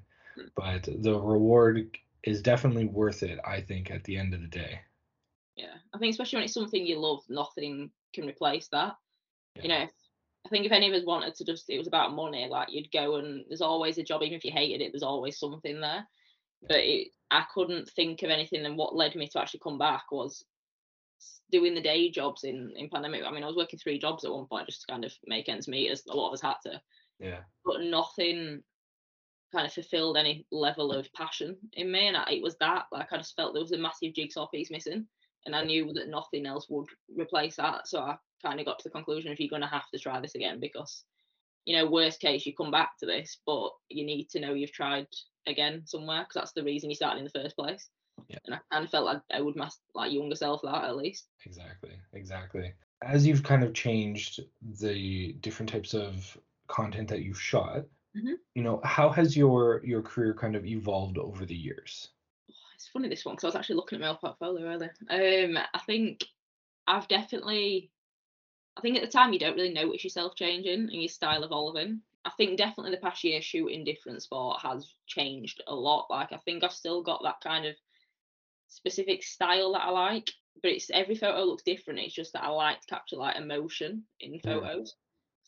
But 0.55 0.83
the 0.83 1.19
reward 1.19 1.97
is 2.23 2.41
definitely 2.41 2.85
worth 2.85 3.23
it 3.23 3.39
i 3.45 3.61
think 3.61 3.91
at 3.91 4.03
the 4.03 4.17
end 4.17 4.33
of 4.33 4.41
the 4.41 4.47
day 4.47 4.79
Yeah, 5.55 5.75
I 5.93 5.97
think 5.97 6.11
especially 6.11 6.37
when 6.37 6.45
it's 6.45 6.53
something 6.53 6.85
you 6.85 6.99
love, 6.99 7.23
nothing 7.27 7.91
can 8.13 8.25
replace 8.25 8.69
that. 8.69 8.95
Yeah. 9.55 9.63
You 9.63 9.69
know, 9.69 9.81
if, 9.83 9.91
I 10.45 10.49
think 10.49 10.65
if 10.65 10.71
any 10.71 10.87
of 10.87 10.93
us 10.93 11.05
wanted 11.05 11.35
to 11.35 11.43
just, 11.43 11.69
it 11.69 11.77
was 11.77 11.87
about 11.87 12.13
money, 12.15 12.47
like 12.49 12.69
you'd 12.71 12.91
go 12.91 13.17
and 13.17 13.43
there's 13.49 13.61
always 13.61 13.97
a 13.97 14.03
job, 14.03 14.21
even 14.23 14.37
if 14.37 14.45
you 14.45 14.51
hated 14.51 14.81
it, 14.81 14.93
there's 14.93 15.03
always 15.03 15.37
something 15.37 15.81
there. 15.81 16.07
But 16.67 16.79
it, 16.79 17.09
I 17.29 17.43
couldn't 17.53 17.89
think 17.89 18.23
of 18.23 18.29
anything, 18.29 18.65
and 18.65 18.77
what 18.77 18.95
led 18.95 19.15
me 19.15 19.27
to 19.27 19.39
actually 19.39 19.59
come 19.61 19.77
back 19.77 20.11
was 20.11 20.45
doing 21.51 21.75
the 21.75 21.81
day 21.81 22.09
jobs 22.09 22.43
in 22.43 22.71
in 22.77 22.89
pandemic. 22.89 23.23
I 23.25 23.31
mean, 23.31 23.43
I 23.43 23.47
was 23.47 23.55
working 23.57 23.79
three 23.79 23.99
jobs 23.99 24.23
at 24.23 24.31
one 24.31 24.45
point 24.45 24.67
just 24.67 24.81
to 24.81 24.91
kind 24.93 25.03
of 25.03 25.13
make 25.25 25.49
ends 25.49 25.67
meet, 25.67 25.91
as 25.91 26.05
a 26.07 26.15
lot 26.15 26.29
of 26.29 26.33
us 26.33 26.41
had 26.41 26.55
to. 26.63 26.81
yeah 27.19 27.41
But 27.65 27.81
nothing 27.81 28.63
kind 29.51 29.65
of 29.65 29.73
fulfilled 29.73 30.17
any 30.17 30.45
level 30.51 30.91
of 30.91 31.11
passion 31.13 31.57
in 31.73 31.91
me, 31.91 32.07
and 32.07 32.17
I, 32.17 32.25
it 32.31 32.43
was 32.43 32.55
that. 32.59 32.85
Like 32.91 33.11
I 33.11 33.17
just 33.17 33.35
felt 33.35 33.53
there 33.53 33.63
was 33.63 33.71
a 33.71 33.77
massive 33.77 34.13
jigsaw 34.13 34.47
piece 34.47 34.71
missing 34.71 35.07
and 35.45 35.55
I 35.55 35.63
knew 35.63 35.91
that 35.93 36.09
nothing 36.09 36.45
else 36.45 36.67
would 36.69 36.87
replace 37.15 37.57
that. 37.57 37.87
So 37.87 37.99
I 37.99 38.17
kind 38.41 38.59
of 38.59 38.65
got 38.65 38.79
to 38.79 38.83
the 38.83 38.91
conclusion 38.91 39.31
if 39.31 39.39
you're 39.39 39.49
going 39.49 39.61
to 39.61 39.67
have 39.67 39.89
to 39.93 39.99
try 39.99 40.19
this 40.19 40.35
again 40.35 40.59
because, 40.59 41.03
you 41.65 41.75
know, 41.75 41.89
worst 41.89 42.19
case 42.19 42.45
you 42.45 42.53
come 42.55 42.71
back 42.71 42.91
to 42.99 43.05
this, 43.05 43.39
but 43.45 43.69
you 43.89 44.05
need 44.05 44.29
to 44.29 44.39
know 44.39 44.53
you've 44.53 44.71
tried 44.71 45.07
again 45.47 45.83
somewhere 45.85 46.21
because 46.21 46.35
that's 46.35 46.53
the 46.53 46.63
reason 46.63 46.89
you 46.89 46.95
started 46.95 47.19
in 47.19 47.25
the 47.25 47.41
first 47.41 47.55
place. 47.55 47.89
Yeah. 48.27 48.39
And 48.45 48.55
I 48.55 48.59
kind 48.71 48.83
of 48.83 48.91
felt 48.91 49.05
like 49.05 49.21
I 49.31 49.41
would 49.41 49.55
my 49.55 49.69
like 49.95 50.11
younger 50.11 50.35
self 50.35 50.61
that 50.63 50.83
at 50.83 50.97
least. 50.97 51.27
Exactly, 51.45 51.97
exactly. 52.13 52.73
As 53.01 53.25
you've 53.25 53.43
kind 53.43 53.63
of 53.63 53.73
changed 53.73 54.41
the 54.81 55.33
different 55.39 55.69
types 55.69 55.93
of 55.93 56.37
content 56.67 57.07
that 57.07 57.21
you've 57.21 57.41
shot, 57.41 57.85
Mhm. 58.13 58.35
you 58.55 58.63
know, 58.63 58.81
how 58.83 59.09
has 59.09 59.35
your 59.37 59.83
your 59.85 60.01
career 60.03 60.33
kind 60.33 60.55
of 60.55 60.65
evolved 60.65 61.17
over 61.17 61.45
the 61.45 61.55
years? 61.55 62.09
It's 62.75 62.87
funny 62.87 63.09
this 63.09 63.25
one 63.25 63.35
because 63.35 63.43
I 63.43 63.47
was 63.49 63.55
actually 63.55 63.75
looking 63.75 63.97
at 63.97 64.01
my 64.01 64.07
old 64.09 64.19
portfolio 64.21 64.65
earlier. 64.65 64.95
Um, 65.09 65.57
I 65.73 65.79
think 65.85 66.23
I've 66.87 67.07
definitely, 67.07 67.91
I 68.77 68.81
think 68.81 68.97
at 68.97 69.03
the 69.03 69.09
time 69.11 69.33
you 69.33 69.39
don't 69.39 69.55
really 69.55 69.73
notice 69.73 70.03
yourself 70.03 70.35
changing 70.35 70.73
and 70.81 70.93
your 70.93 71.09
style 71.09 71.43
evolving. 71.43 72.03
I 72.25 72.31
think 72.31 72.57
definitely 72.57 72.91
the 72.91 73.01
past 73.01 73.23
year 73.23 73.41
shooting 73.41 73.85
different 73.85 74.23
sport 74.23 74.61
has 74.61 74.95
changed 75.07 75.63
a 75.67 75.75
lot. 75.75 76.09
Like 76.09 76.33
I 76.33 76.37
think 76.39 76.63
I've 76.63 76.73
still 76.73 77.03
got 77.03 77.23
that 77.23 77.41
kind 77.41 77.65
of 77.65 77.77
specific 78.67 79.23
style 79.23 79.73
that 79.73 79.83
I 79.83 79.91
like, 79.91 80.31
but 80.61 80.71
it's 80.71 80.89
every 80.91 81.15
photo 81.15 81.43
looks 81.43 81.63
different. 81.63 81.99
It's 81.99 82.15
just 82.15 82.33
that 82.33 82.43
I 82.43 82.49
like 82.49 82.81
to 82.81 82.87
capture 82.87 83.17
like 83.17 83.37
emotion 83.37 84.07
in 84.19 84.39
photos. 84.41 84.95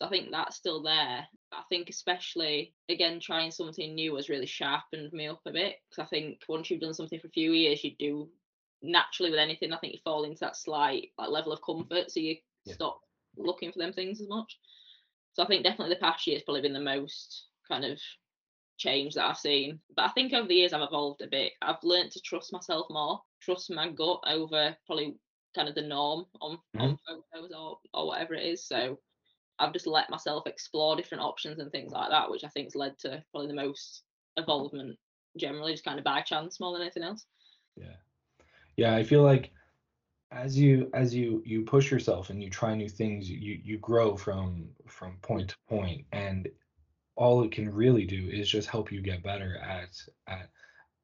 So 0.02 0.06
I 0.06 0.10
think 0.10 0.32
that's 0.32 0.56
still 0.56 0.82
there. 0.82 1.28
I 1.52 1.62
think 1.68 1.88
especially 1.88 2.74
again 2.88 3.20
trying 3.20 3.52
something 3.52 3.94
new 3.94 4.16
has 4.16 4.28
really 4.28 4.46
sharpened 4.46 5.12
me 5.12 5.28
up 5.28 5.40
a 5.46 5.52
bit 5.52 5.76
because 5.88 6.04
I 6.04 6.08
think 6.08 6.40
once 6.48 6.68
you've 6.68 6.80
done 6.80 6.94
something 6.94 7.20
for 7.20 7.28
a 7.28 7.30
few 7.30 7.52
years, 7.52 7.84
you 7.84 7.92
do 8.00 8.28
naturally 8.82 9.30
with 9.30 9.38
anything. 9.38 9.72
I 9.72 9.78
think 9.78 9.92
you 9.92 10.00
fall 10.02 10.24
into 10.24 10.40
that 10.40 10.56
slight 10.56 11.10
like 11.18 11.28
level 11.28 11.52
of 11.52 11.62
comfort, 11.62 12.10
so 12.10 12.18
you 12.18 12.36
Yeah. 12.64 12.74
stop 12.74 13.00
looking 13.36 13.70
for 13.70 13.78
them 13.78 13.92
things 13.92 14.20
as 14.20 14.28
much. 14.28 14.58
So 15.34 15.44
I 15.44 15.46
think 15.46 15.62
definitely 15.62 15.94
the 15.94 16.00
past 16.00 16.26
year 16.26 16.36
has 16.36 16.42
probably 16.42 16.62
been 16.62 16.72
the 16.72 16.80
most 16.80 17.46
kind 17.68 17.84
of 17.84 18.00
change 18.78 19.14
that 19.14 19.26
I've 19.26 19.38
seen. 19.38 19.80
But 19.94 20.06
I 20.06 20.12
think 20.14 20.32
over 20.32 20.48
the 20.48 20.56
years 20.56 20.72
I've 20.72 20.82
evolved 20.82 21.22
a 21.22 21.28
bit. 21.28 21.52
I've 21.62 21.82
learned 21.84 22.10
to 22.12 22.20
trust 22.22 22.52
myself 22.52 22.88
more, 22.90 23.22
trust 23.40 23.70
my 23.70 23.88
gut 23.88 24.20
over 24.26 24.76
probably 24.84 25.16
kind 25.54 25.68
of 25.68 25.76
the 25.76 25.82
norm 25.82 26.26
on, 26.40 26.58
on 26.76 26.96
mm-hmm. 26.96 27.14
photos 27.32 27.52
or, 27.52 27.78
or 27.94 28.08
whatever 28.08 28.34
it 28.34 28.46
is. 28.46 28.66
So 28.66 28.98
I've 29.62 29.72
just 29.72 29.86
let 29.86 30.10
myself 30.10 30.46
explore 30.46 30.96
different 30.96 31.22
options 31.22 31.60
and 31.60 31.70
things 31.70 31.92
like 31.92 32.10
that, 32.10 32.28
which 32.28 32.42
I 32.42 32.48
think's 32.48 32.74
led 32.74 32.98
to 33.00 33.22
probably 33.30 33.48
the 33.48 33.54
most 33.54 34.02
involvement 34.36 34.98
generally, 35.38 35.72
just 35.72 35.84
kind 35.84 35.98
of 35.98 36.04
by 36.04 36.20
chance 36.20 36.58
more 36.58 36.72
than 36.72 36.82
anything 36.82 37.04
else. 37.04 37.26
Yeah. 37.76 37.94
Yeah, 38.76 38.94
I 38.96 39.04
feel 39.04 39.22
like 39.22 39.52
as 40.32 40.58
you 40.58 40.90
as 40.94 41.14
you 41.14 41.42
you 41.46 41.62
push 41.62 41.90
yourself 41.90 42.30
and 42.30 42.42
you 42.42 42.50
try 42.50 42.74
new 42.74 42.88
things, 42.88 43.30
you 43.30 43.60
you 43.62 43.78
grow 43.78 44.16
from 44.16 44.68
from 44.88 45.18
point 45.22 45.50
to 45.50 45.56
point 45.68 46.04
and 46.12 46.48
all 47.14 47.44
it 47.44 47.52
can 47.52 47.72
really 47.72 48.04
do 48.04 48.30
is 48.32 48.48
just 48.48 48.68
help 48.68 48.90
you 48.90 49.00
get 49.00 49.22
better 49.22 49.58
at 49.58 49.94
at 50.26 50.48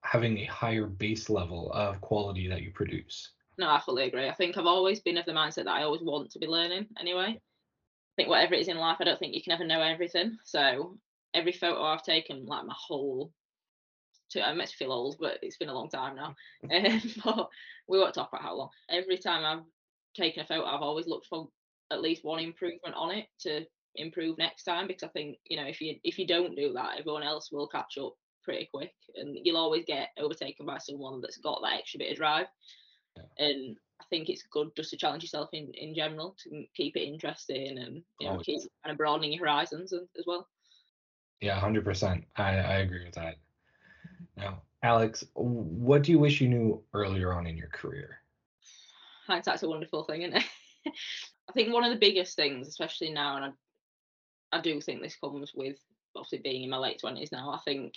having 0.02 0.38
a 0.38 0.44
higher 0.46 0.86
base 0.86 1.30
level 1.30 1.70
of 1.72 2.00
quality 2.00 2.48
that 2.48 2.62
you 2.62 2.70
produce. 2.72 3.30
No, 3.58 3.68
I 3.68 3.80
fully 3.80 4.04
agree. 4.04 4.28
I 4.28 4.34
think 4.34 4.56
I've 4.56 4.66
always 4.66 5.00
been 5.00 5.18
of 5.18 5.26
the 5.26 5.32
mindset 5.32 5.64
that 5.64 5.68
I 5.68 5.82
always 5.82 6.02
want 6.02 6.30
to 6.30 6.38
be 6.38 6.46
learning 6.46 6.86
anyway. 6.98 7.38
Think 8.18 8.30
whatever 8.30 8.54
it 8.54 8.60
is 8.62 8.68
in 8.68 8.78
life, 8.78 8.96
I 9.00 9.04
don't 9.04 9.16
think 9.16 9.32
you 9.32 9.42
can 9.42 9.52
ever 9.52 9.64
know 9.64 9.80
everything. 9.80 10.38
So 10.42 10.98
every 11.34 11.52
photo 11.52 11.84
I've 11.84 12.02
taken, 12.02 12.46
like 12.46 12.66
my 12.66 12.74
whole, 12.76 13.32
to, 14.30 14.44
I 14.44 14.52
makes 14.54 14.72
me 14.72 14.84
feel 14.84 14.92
old, 14.92 15.18
but 15.20 15.38
it's 15.40 15.56
been 15.56 15.68
a 15.68 15.74
long 15.74 15.88
time 15.88 16.16
now. 16.16 16.34
Um, 16.74 17.00
but 17.24 17.48
we 17.86 17.96
won't 18.00 18.14
talk 18.14 18.30
about 18.32 18.42
how 18.42 18.56
long. 18.56 18.70
Every 18.90 19.18
time 19.18 19.44
I've 19.44 19.64
taken 20.16 20.42
a 20.42 20.46
photo, 20.46 20.64
I've 20.64 20.82
always 20.82 21.06
looked 21.06 21.28
for 21.28 21.48
at 21.92 22.02
least 22.02 22.24
one 22.24 22.40
improvement 22.40 22.96
on 22.96 23.12
it 23.12 23.26
to 23.42 23.64
improve 23.94 24.36
next 24.36 24.64
time 24.64 24.88
because 24.88 25.04
I 25.04 25.08
think 25.08 25.38
you 25.46 25.56
know 25.56 25.66
if 25.66 25.80
you 25.80 25.94
if 26.02 26.18
you 26.18 26.26
don't 26.26 26.56
do 26.56 26.72
that, 26.72 26.98
everyone 26.98 27.22
else 27.22 27.52
will 27.52 27.68
catch 27.68 27.98
up 27.98 28.14
pretty 28.42 28.68
quick, 28.74 28.94
and 29.14 29.38
you'll 29.44 29.56
always 29.56 29.84
get 29.84 30.08
overtaken 30.18 30.66
by 30.66 30.78
someone 30.78 31.20
that's 31.20 31.38
got 31.38 31.60
that 31.62 31.78
extra 31.78 31.98
bit 31.98 32.10
of 32.10 32.16
drive. 32.16 32.46
And 33.38 33.76
I 34.00 34.04
think 34.10 34.28
it's 34.28 34.42
good 34.50 34.70
just 34.76 34.90
to 34.90 34.96
challenge 34.96 35.22
yourself 35.22 35.50
in 35.52 35.72
in 35.74 35.94
general 35.94 36.36
to 36.44 36.64
keep 36.74 36.96
it 36.96 37.02
interesting 37.02 37.78
and 37.78 38.02
you 38.20 38.26
know 38.26 38.32
Always. 38.32 38.46
keep 38.46 38.60
kind 38.84 38.92
of 38.92 38.98
broadening 38.98 39.32
your 39.32 39.40
horizons 39.40 39.92
as, 39.92 40.24
well. 40.26 40.48
Yeah, 41.40 41.60
100%. 41.60 42.24
I 42.36 42.42
I 42.42 42.74
agree 42.78 43.04
with 43.04 43.14
that. 43.14 43.36
Now, 44.36 44.62
Alex, 44.82 45.24
what 45.34 46.02
do 46.02 46.12
you 46.12 46.18
wish 46.18 46.40
you 46.40 46.48
knew 46.48 46.82
earlier 46.94 47.32
on 47.32 47.46
in 47.46 47.56
your 47.56 47.68
career? 47.68 48.18
Hindsight's 49.26 49.62
a 49.62 49.68
wonderful 49.68 50.04
thing, 50.04 50.22
isn't 50.22 50.36
it? 50.36 50.44
I 51.48 51.52
think 51.52 51.72
one 51.72 51.84
of 51.84 51.90
the 51.90 51.98
biggest 51.98 52.36
things, 52.36 52.68
especially 52.68 53.10
now, 53.10 53.36
and 53.36 53.44
I, 54.52 54.58
I 54.58 54.60
do 54.60 54.80
think 54.80 55.02
this 55.02 55.16
comes 55.16 55.52
with 55.54 55.76
obviously 56.14 56.38
being 56.38 56.64
in 56.64 56.70
my 56.70 56.78
late 56.78 57.00
twenties 57.00 57.32
now. 57.32 57.50
I 57.50 57.58
think 57.64 57.94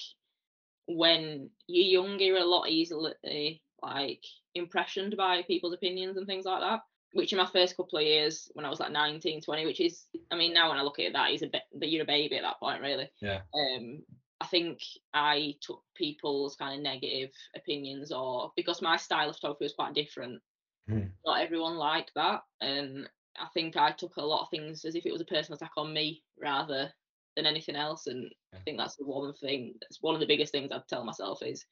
when 0.88 1.50
you're 1.68 2.04
younger, 2.04 2.24
you're 2.24 2.38
a 2.38 2.46
lot 2.46 2.70
easily 2.70 3.62
like 3.82 4.24
impressioned 4.56 5.16
by 5.18 5.44
people's 5.44 5.74
opinions 5.74 6.18
and 6.18 6.28
things 6.28 6.46
like 6.46 6.62
that. 6.62 6.82
Which 7.14 7.34
in 7.34 7.40
my 7.40 7.46
first 7.46 7.76
couple 7.76 8.00
of 8.00 8.06
years, 8.06 8.50
when 8.54 8.66
I 8.66 8.70
was 8.70 8.80
like 8.80 8.94
19, 8.94 9.42
20, 9.42 9.66
which 9.66 9.82
is, 9.82 10.06
I 10.32 10.38
mean, 10.38 10.54
now 10.54 10.70
when 10.70 10.78
I 10.78 10.82
look 10.82 10.98
at 10.98 11.12
that, 11.12 11.30
he's 11.30 11.42
a 11.42 11.48
bit, 11.48 11.64
you're 11.90 12.04
a 12.04 12.06
baby 12.06 12.38
at 12.38 12.44
that 12.44 12.60
point, 12.62 12.82
really. 12.82 13.10
Yeah. 13.20 13.42
Um, 13.54 14.02
I 14.40 14.46
think 14.48 14.80
I 15.14 15.56
took 15.62 15.84
people's 15.94 16.56
kind 16.56 16.74
of 16.74 16.82
negative 16.82 17.32
opinions, 17.56 18.14
or 18.14 18.54
because 18.56 18.82
my 18.82 18.96
style 18.96 19.30
of 19.30 19.36
photography 19.36 19.66
was 19.66 19.74
quite 19.74 19.94
different. 19.94 20.42
Mm. 20.90 21.12
Not 21.26 21.42
everyone 21.42 21.76
liked 21.76 22.12
that, 22.16 22.42
and 22.62 23.10
I 23.38 23.48
think 23.54 23.78
I 23.78 23.92
took 23.92 24.16
a 24.18 24.26
lot 24.26 24.44
of 24.44 24.50
things 24.50 24.84
as 24.84 24.96
if 24.96 25.06
it 25.06 25.12
was 25.12 25.22
a 25.22 25.26
personal 25.26 25.58
attack 25.58 25.74
on 25.78 25.94
me 25.94 26.24
rather 26.42 26.92
than 27.36 27.46
anything 27.46 27.76
else. 27.76 28.08
And 28.08 28.32
I 28.54 28.58
think 28.60 28.78
that's 28.78 28.96
the 28.96 29.06
one 29.06 29.34
thing. 29.34 29.76
That's 29.82 30.02
one 30.02 30.16
of 30.16 30.22
the 30.22 30.28
biggest 30.28 30.52
things 30.52 30.72
I'd 30.72 30.88
tell 30.88 31.04
myself 31.04 31.44
is, 31.44 31.66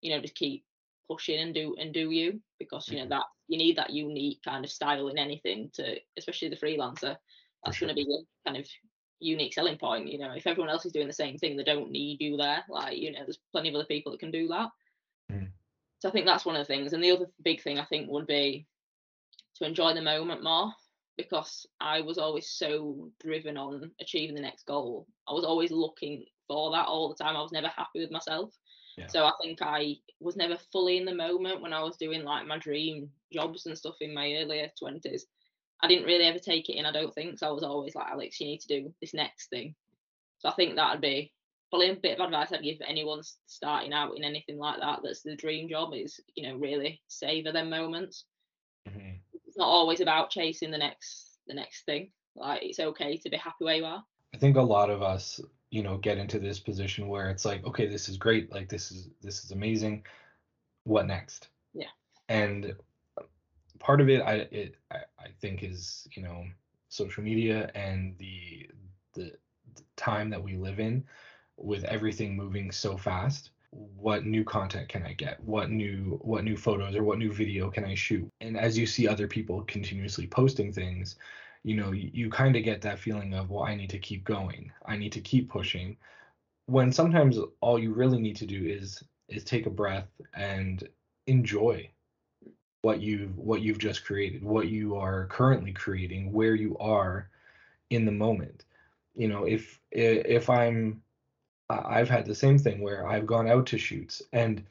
you 0.00 0.12
know, 0.12 0.20
just 0.20 0.34
keep 0.34 0.64
pushing 1.08 1.40
and 1.40 1.54
do 1.54 1.74
and 1.78 1.92
do 1.94 2.10
you 2.10 2.40
because 2.58 2.90
you 2.90 3.00
know 3.00 3.06
Mhm. 3.06 3.10
that 3.10 3.24
you 3.48 3.58
need 3.58 3.76
that 3.76 3.90
unique 3.90 4.40
kind 4.44 4.64
of 4.64 4.70
style 4.70 5.08
in 5.08 5.18
anything 5.18 5.70
to, 5.74 5.96
especially 6.18 6.48
the 6.48 6.56
freelancer. 6.56 7.16
That's 7.64 7.78
sure. 7.78 7.88
going 7.88 7.88
to 7.88 7.94
be 7.94 8.06
your 8.08 8.20
kind 8.46 8.58
of 8.58 8.66
unique 9.20 9.54
selling 9.54 9.78
point. 9.78 10.08
You 10.08 10.18
know, 10.18 10.32
if 10.36 10.46
everyone 10.46 10.70
else 10.70 10.86
is 10.86 10.92
doing 10.92 11.08
the 11.08 11.12
same 11.12 11.38
thing, 11.38 11.56
they 11.56 11.64
don't 11.64 11.90
need 11.90 12.20
you 12.20 12.36
there. 12.36 12.64
Like 12.68 12.98
you 12.98 13.12
know, 13.12 13.20
there's 13.24 13.38
plenty 13.52 13.68
of 13.70 13.74
other 13.74 13.86
people 13.86 14.12
that 14.12 14.20
can 14.20 14.30
do 14.30 14.48
that. 14.48 14.68
Mhm. 15.28 15.52
So 16.00 16.08
I 16.08 16.12
think 16.12 16.26
that's 16.26 16.44
one 16.46 16.56
of 16.56 16.60
the 16.60 16.72
things. 16.72 16.92
And 16.92 17.02
the 17.02 17.10
other 17.10 17.26
big 17.42 17.62
thing 17.62 17.78
I 17.78 17.84
think 17.84 18.08
would 18.10 18.26
be 18.26 18.66
to 19.56 19.66
enjoy 19.66 19.94
the 19.94 20.02
moment 20.02 20.42
more 20.42 20.72
because 21.16 21.66
I 21.80 22.00
was 22.00 22.18
always 22.18 22.48
so 22.50 23.10
driven 23.20 23.56
on 23.56 23.90
achieving 24.00 24.34
the 24.34 24.42
next 24.42 24.66
goal. 24.66 25.06
I 25.28 25.32
was 25.32 25.44
always 25.44 25.70
looking 25.72 26.24
for 26.46 26.70
that 26.72 26.86
all 26.86 27.08
the 27.08 27.22
time. 27.22 27.36
I 27.36 27.42
was 27.42 27.52
never 27.52 27.68
happy 27.68 28.00
with 28.00 28.10
myself. 28.10 28.54
Yeah. 28.98 29.06
So 29.08 29.24
I 29.24 29.32
think 29.42 29.60
I 29.62 29.96
was 30.20 30.36
never 30.36 30.56
fully 30.72 30.96
in 30.96 31.04
the 31.04 31.14
moment 31.14 31.62
when 31.62 31.72
I 31.72 31.82
was 31.82 31.96
doing 31.96 32.24
like 32.24 32.46
my 32.46 32.58
dream 32.58 33.10
jobs 33.32 33.66
and 33.66 33.76
stuff 33.78 33.96
in 34.00 34.14
my 34.14 34.34
earlier 34.34 34.70
20s. 34.82 35.26
I 35.80 35.86
didn't 35.88 36.06
really 36.06 36.24
ever 36.24 36.38
take 36.38 36.68
it 36.68 36.76
in, 36.76 36.86
I 36.86 36.92
don't 36.92 37.14
think. 37.14 37.38
So 37.38 37.48
I 37.48 37.52
was 37.52 37.62
always 37.62 37.94
like, 37.94 38.08
Alex, 38.10 38.40
you 38.40 38.46
need 38.48 38.60
to 38.62 38.68
do 38.68 38.94
this 39.00 39.14
next 39.14 39.48
thing. 39.50 39.74
So 40.38 40.48
I 40.48 40.52
think 40.54 40.74
that 40.74 40.92
would 40.92 41.00
be 41.00 41.32
probably 41.70 41.90
a 41.90 41.94
bit 41.96 42.18
of 42.18 42.24
advice 42.26 42.52
I'd 42.52 42.62
give 42.62 42.78
anyone 42.86 43.22
starting 43.46 43.92
out 43.92 44.16
in 44.16 44.24
anything 44.24 44.58
like 44.58 44.80
that 44.80 45.00
that's 45.04 45.22
the 45.22 45.36
dream 45.36 45.68
job 45.68 45.92
is, 45.94 46.18
you 46.34 46.48
know, 46.48 46.56
really 46.56 47.00
savor 47.08 47.52
them 47.52 47.70
moments 47.70 48.24
Mhm. 48.88 49.20
it's 49.46 49.56
not 49.56 49.68
always 49.68 50.00
about 50.00 50.30
chasing 50.30 50.70
the 50.70 50.78
next 50.78 51.38
the 51.46 51.54
next 51.54 51.84
thing. 51.84 52.10
Like 52.34 52.62
it's 52.62 52.80
okay 52.80 53.16
to 53.16 53.30
be 53.30 53.36
happy 53.36 53.64
where 53.64 53.76
you 53.76 53.84
are. 53.84 54.04
I 54.34 54.38
think 54.38 54.56
a 54.56 54.62
lot 54.62 54.90
of 54.90 55.02
us, 55.02 55.40
you 55.70 55.82
know, 55.82 55.96
get 55.98 56.18
into 56.18 56.38
this 56.38 56.58
position 56.58 57.08
where 57.08 57.30
it's 57.30 57.44
like, 57.44 57.64
okay, 57.66 57.86
this 57.86 58.08
is 58.08 58.16
great, 58.16 58.52
like 58.52 58.68
this 58.68 58.90
is 58.90 59.08
this 59.22 59.44
is 59.44 59.50
amazing. 59.50 60.04
What 60.84 61.06
next? 61.06 61.48
Yeah. 61.74 61.88
And 62.28 62.74
uh, 63.18 63.22
part 63.78 64.00
of 64.00 64.08
it, 64.08 64.22
I 64.22 64.34
it 64.50 64.76
I, 64.90 64.98
I 65.18 65.28
think 65.40 65.62
is 65.62 66.08
you 66.12 66.22
know 66.22 66.44
social 66.88 67.22
media 67.22 67.70
and 67.74 68.16
the, 68.18 68.68
the 69.14 69.32
the 69.74 69.82
time 69.96 70.30
that 70.30 70.42
we 70.42 70.56
live 70.56 70.80
in, 70.80 71.04
with 71.56 71.84
everything 71.84 72.36
moving 72.36 72.70
so 72.70 72.96
fast. 72.96 73.50
What 73.70 74.24
new 74.24 74.44
content 74.44 74.88
can 74.88 75.02
I 75.02 75.12
get? 75.12 75.38
What 75.44 75.70
new 75.70 76.18
what 76.22 76.44
new 76.44 76.56
photos 76.56 76.96
or 76.96 77.04
what 77.04 77.18
new 77.18 77.30
video 77.30 77.70
can 77.70 77.84
I 77.84 77.94
shoot? 77.94 78.26
And 78.40 78.56
as 78.56 78.78
you 78.78 78.86
see 78.86 79.06
other 79.06 79.28
people 79.28 79.62
continuously 79.64 80.26
posting 80.26 80.72
things, 80.72 81.16
you 81.62 81.76
know 81.76 81.92
you, 81.92 82.10
you 82.12 82.30
kind 82.30 82.56
of 82.56 82.64
get 82.64 82.80
that 82.82 82.98
feeling 82.98 83.34
of 83.34 83.50
well 83.50 83.64
i 83.64 83.74
need 83.74 83.90
to 83.90 83.98
keep 83.98 84.24
going. 84.24 84.70
I 84.86 84.96
need 84.96 85.12
to 85.12 85.20
keep 85.20 85.48
pushing. 85.50 85.96
When 86.66 86.92
sometimes 86.92 87.38
all 87.60 87.78
you 87.78 87.92
really 87.92 88.20
need 88.20 88.36
to 88.36 88.46
do 88.46 88.66
is 88.66 89.02
is 89.28 89.44
take 89.44 89.66
a 89.66 89.70
breath 89.70 90.08
and 90.34 90.86
enjoy 91.26 91.90
what 92.82 93.00
you've 93.00 93.36
what 93.36 93.60
you've 93.60 93.78
just 93.78 94.04
created 94.04 94.42
what 94.42 94.68
you 94.68 94.96
are 94.96 95.26
currently 95.26 95.72
creating 95.72 96.32
where 96.32 96.54
you 96.54 96.76
are 96.78 97.28
in 97.90 98.04
the 98.04 98.12
moment. 98.12 98.64
You 99.14 99.28
know 99.28 99.44
if 99.44 99.80
if 99.90 100.48
i'm 100.48 101.02
i've 101.70 102.08
had 102.08 102.24
the 102.24 102.34
same 102.34 102.58
thing 102.58 102.80
where 102.80 103.06
i've 103.06 103.26
gone 103.26 103.48
out 103.48 103.66
to 103.66 103.78
shoots 103.78 104.22
and 104.32 104.64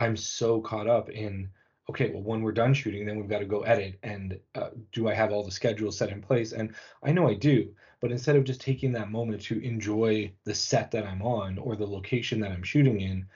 i'm 0.00 0.16
so 0.16 0.60
caught 0.60 0.86
up 0.86 1.10
in 1.10 1.48
okay 1.88 2.10
well 2.10 2.22
when 2.22 2.42
we're 2.42 2.52
done 2.52 2.74
shooting 2.74 3.06
then 3.06 3.16
we've 3.16 3.28
got 3.28 3.38
to 3.38 3.44
go 3.44 3.62
edit 3.62 3.98
and 4.02 4.38
uh, 4.54 4.70
do 4.92 5.08
i 5.08 5.14
have 5.14 5.32
all 5.32 5.44
the 5.44 5.50
schedules 5.50 5.96
set 5.96 6.10
in 6.10 6.20
place? 6.20 6.52
And 6.52 6.74
i 7.02 7.12
know 7.12 7.28
i 7.28 7.34
do 7.34 7.74
but 8.00 8.12
instead 8.12 8.36
of 8.36 8.44
just 8.44 8.60
taking 8.60 8.92
that 8.92 9.10
moment 9.10 9.42
to 9.42 9.64
enjoy 9.64 10.32
the 10.44 10.54
set 10.54 10.90
that 10.92 11.06
i'm 11.06 11.22
on 11.22 11.58
or 11.58 11.76
the 11.76 11.86
location 11.86 12.40
that 12.40 12.52
i'm 12.52 12.62
shooting 12.62 13.00
in 13.00 13.26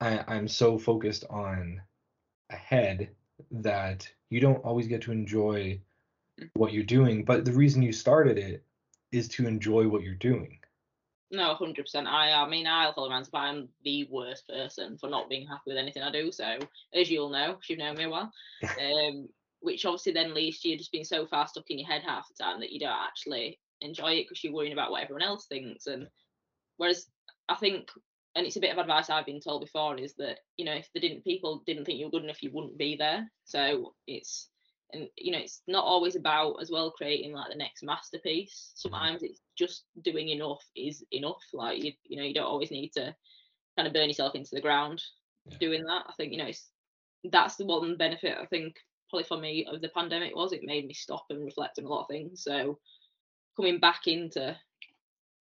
I, 0.00 0.24
i'm 0.28 0.48
so 0.48 0.78
focused 0.78 1.24
on 1.30 1.80
ahead 2.50 3.10
that 3.50 4.08
you 4.30 4.40
don't 4.40 4.64
always 4.64 4.86
get 4.86 5.02
to 5.02 5.12
enjoy 5.12 5.80
what 6.54 6.72
you're 6.72 6.84
doing. 6.84 7.24
But 7.24 7.44
the 7.44 7.52
reason 7.52 7.82
you 7.82 7.92
started 7.92 8.38
it 8.38 8.64
is 9.10 9.28
to 9.28 9.46
enjoy 9.46 9.88
what 9.88 10.02
you're 10.02 10.14
doing 10.14 10.58
No, 11.32 11.54
hundred 11.54 11.84
percent. 11.84 12.06
I 12.06 12.32
I 12.32 12.46
mean 12.46 12.66
I'll 12.66 12.92
hold 12.92 13.10
around 13.10 13.28
I'm 13.32 13.70
the 13.84 14.06
worst 14.10 14.46
person 14.46 14.98
for 14.98 15.08
not 15.08 15.30
being 15.30 15.46
happy 15.48 15.62
with 15.68 15.78
anything 15.78 16.02
I 16.02 16.12
do. 16.12 16.30
So 16.30 16.58
as 16.94 17.10
you'll 17.10 17.30
know, 17.30 17.54
'cause 17.54 17.64
you've 17.70 17.78
known 17.78 17.96
me 17.96 18.04
a 18.04 18.10
while. 18.10 18.30
Um 18.80 19.28
which 19.60 19.86
obviously 19.86 20.12
then 20.12 20.34
leads 20.34 20.60
to 20.60 20.68
you 20.68 20.76
just 20.76 20.92
being 20.92 21.04
so 21.04 21.24
far 21.26 21.46
stuck 21.46 21.70
in 21.70 21.78
your 21.78 21.88
head 21.88 22.02
half 22.02 22.28
the 22.28 22.34
time 22.42 22.60
that 22.60 22.72
you 22.72 22.80
don't 22.80 22.90
actually 22.90 23.60
enjoy 23.80 24.12
it 24.12 24.24
because 24.24 24.42
you're 24.44 24.52
worrying 24.52 24.72
about 24.72 24.90
what 24.90 25.02
everyone 25.04 25.22
else 25.22 25.46
thinks. 25.46 25.86
And 25.86 26.08
whereas 26.76 27.06
I 27.48 27.54
think 27.56 27.90
and 28.34 28.46
it's 28.46 28.56
a 28.56 28.60
bit 28.60 28.72
of 28.72 28.78
advice 28.78 29.10
I've 29.10 29.26
been 29.26 29.40
told 29.40 29.62
before 29.62 29.98
is 29.98 30.14
that, 30.16 30.40
you 30.58 30.64
know, 30.66 30.74
if 30.74 30.90
they 30.92 31.00
didn't 31.00 31.24
people 31.24 31.62
didn't 31.66 31.86
think 31.86 31.98
you 31.98 32.06
were 32.06 32.10
good 32.12 32.24
enough, 32.24 32.42
you 32.42 32.50
wouldn't 32.52 32.78
be 32.78 32.96
there. 32.96 33.30
So 33.44 33.94
it's 34.06 34.50
and 34.92 35.08
you 35.16 35.32
know 35.32 35.38
it's 35.38 35.62
not 35.66 35.84
always 35.84 36.16
about 36.16 36.56
as 36.60 36.70
well 36.70 36.90
creating 36.90 37.32
like 37.32 37.50
the 37.50 37.56
next 37.58 37.82
masterpiece. 37.82 38.52
Mm-hmm. 38.76 38.78
Sometimes 38.94 39.22
it's 39.22 39.40
just 39.56 39.84
doing 40.02 40.28
enough 40.28 40.62
is 40.76 41.04
enough. 41.12 41.42
Like 41.52 41.82
you 41.82 41.92
you 42.04 42.16
know 42.16 42.24
you 42.24 42.34
don't 42.34 42.46
always 42.46 42.70
need 42.70 42.90
to 42.94 43.14
kind 43.76 43.86
of 43.88 43.94
burn 43.94 44.08
yourself 44.08 44.34
into 44.34 44.50
the 44.54 44.60
ground 44.60 45.02
Yeah. 45.50 45.58
doing 45.58 45.84
that. 45.84 46.04
I 46.08 46.12
think 46.16 46.32
you 46.32 46.38
know 46.38 46.46
it's 46.46 46.68
that's 47.30 47.54
the 47.56 47.64
one 47.64 47.96
benefit 47.96 48.36
i 48.36 48.46
think 48.46 48.74
probably 49.08 49.22
for 49.24 49.36
me 49.38 49.64
of 49.70 49.80
the 49.80 49.88
pandemic 49.90 50.34
was 50.34 50.52
it 50.52 50.64
made 50.64 50.86
me 50.86 50.92
stop 50.94 51.24
and 51.30 51.44
reflect 51.44 51.78
on 51.78 51.84
a 51.84 51.88
lot 51.88 52.02
of 52.02 52.08
things. 52.08 52.42
So 52.42 52.78
coming 53.56 53.78
back 53.78 54.06
into 54.08 54.56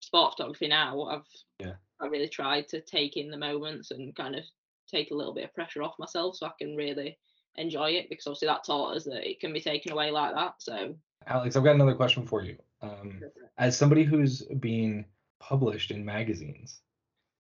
sport 0.01 0.35
photography 0.37 0.69
now 0.69 1.03
i've 1.05 1.27
Yeah. 1.59 1.75
i 2.01 2.07
really 2.07 2.29
tried 2.29 2.69
to 2.69 2.81
take 2.83 3.17
in 3.17 3.31
the 3.31 3.37
moments 3.39 3.91
and 3.93 4.15
kind 4.15 4.35
of 4.35 4.45
take 4.91 5.11
a 5.11 5.15
little 5.15 5.33
bit 5.35 5.45
of 5.45 5.55
pressure 5.55 5.83
off 5.83 5.99
myself 5.99 6.37
so 6.37 6.47
i 6.47 6.53
can 6.59 6.75
really 6.77 7.19
enjoy 7.57 7.91
it 7.91 8.09
because 8.09 8.27
obviously 8.27 8.49
that 8.49 8.65
taught 8.65 8.97
us 8.97 9.05
that 9.05 9.29
it 9.29 9.41
can 9.41 9.53
be 9.53 9.61
taken 9.61 9.93
away 9.93 10.11
like 10.11 10.35
that. 10.35 10.55
So 10.59 10.95
alex 11.27 11.55
i've 11.55 11.65
got 11.65 11.75
another 11.75 11.95
question 11.95 12.27
for 12.27 12.43
you 12.43 12.57
um, 12.83 13.21
as 13.59 13.77
somebody 13.77 14.05
who's 14.05 14.41
being 14.59 15.05
published 15.39 15.91
in 15.91 16.05
magazines 16.05 16.81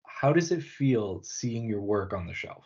how 0.05 0.34
does 0.34 0.51
it 0.51 0.62
feel 0.62 1.22
seeing 1.24 1.65
your 1.65 1.81
work 1.81 2.13
on 2.13 2.27
the 2.27 2.34
shelf 2.34 2.65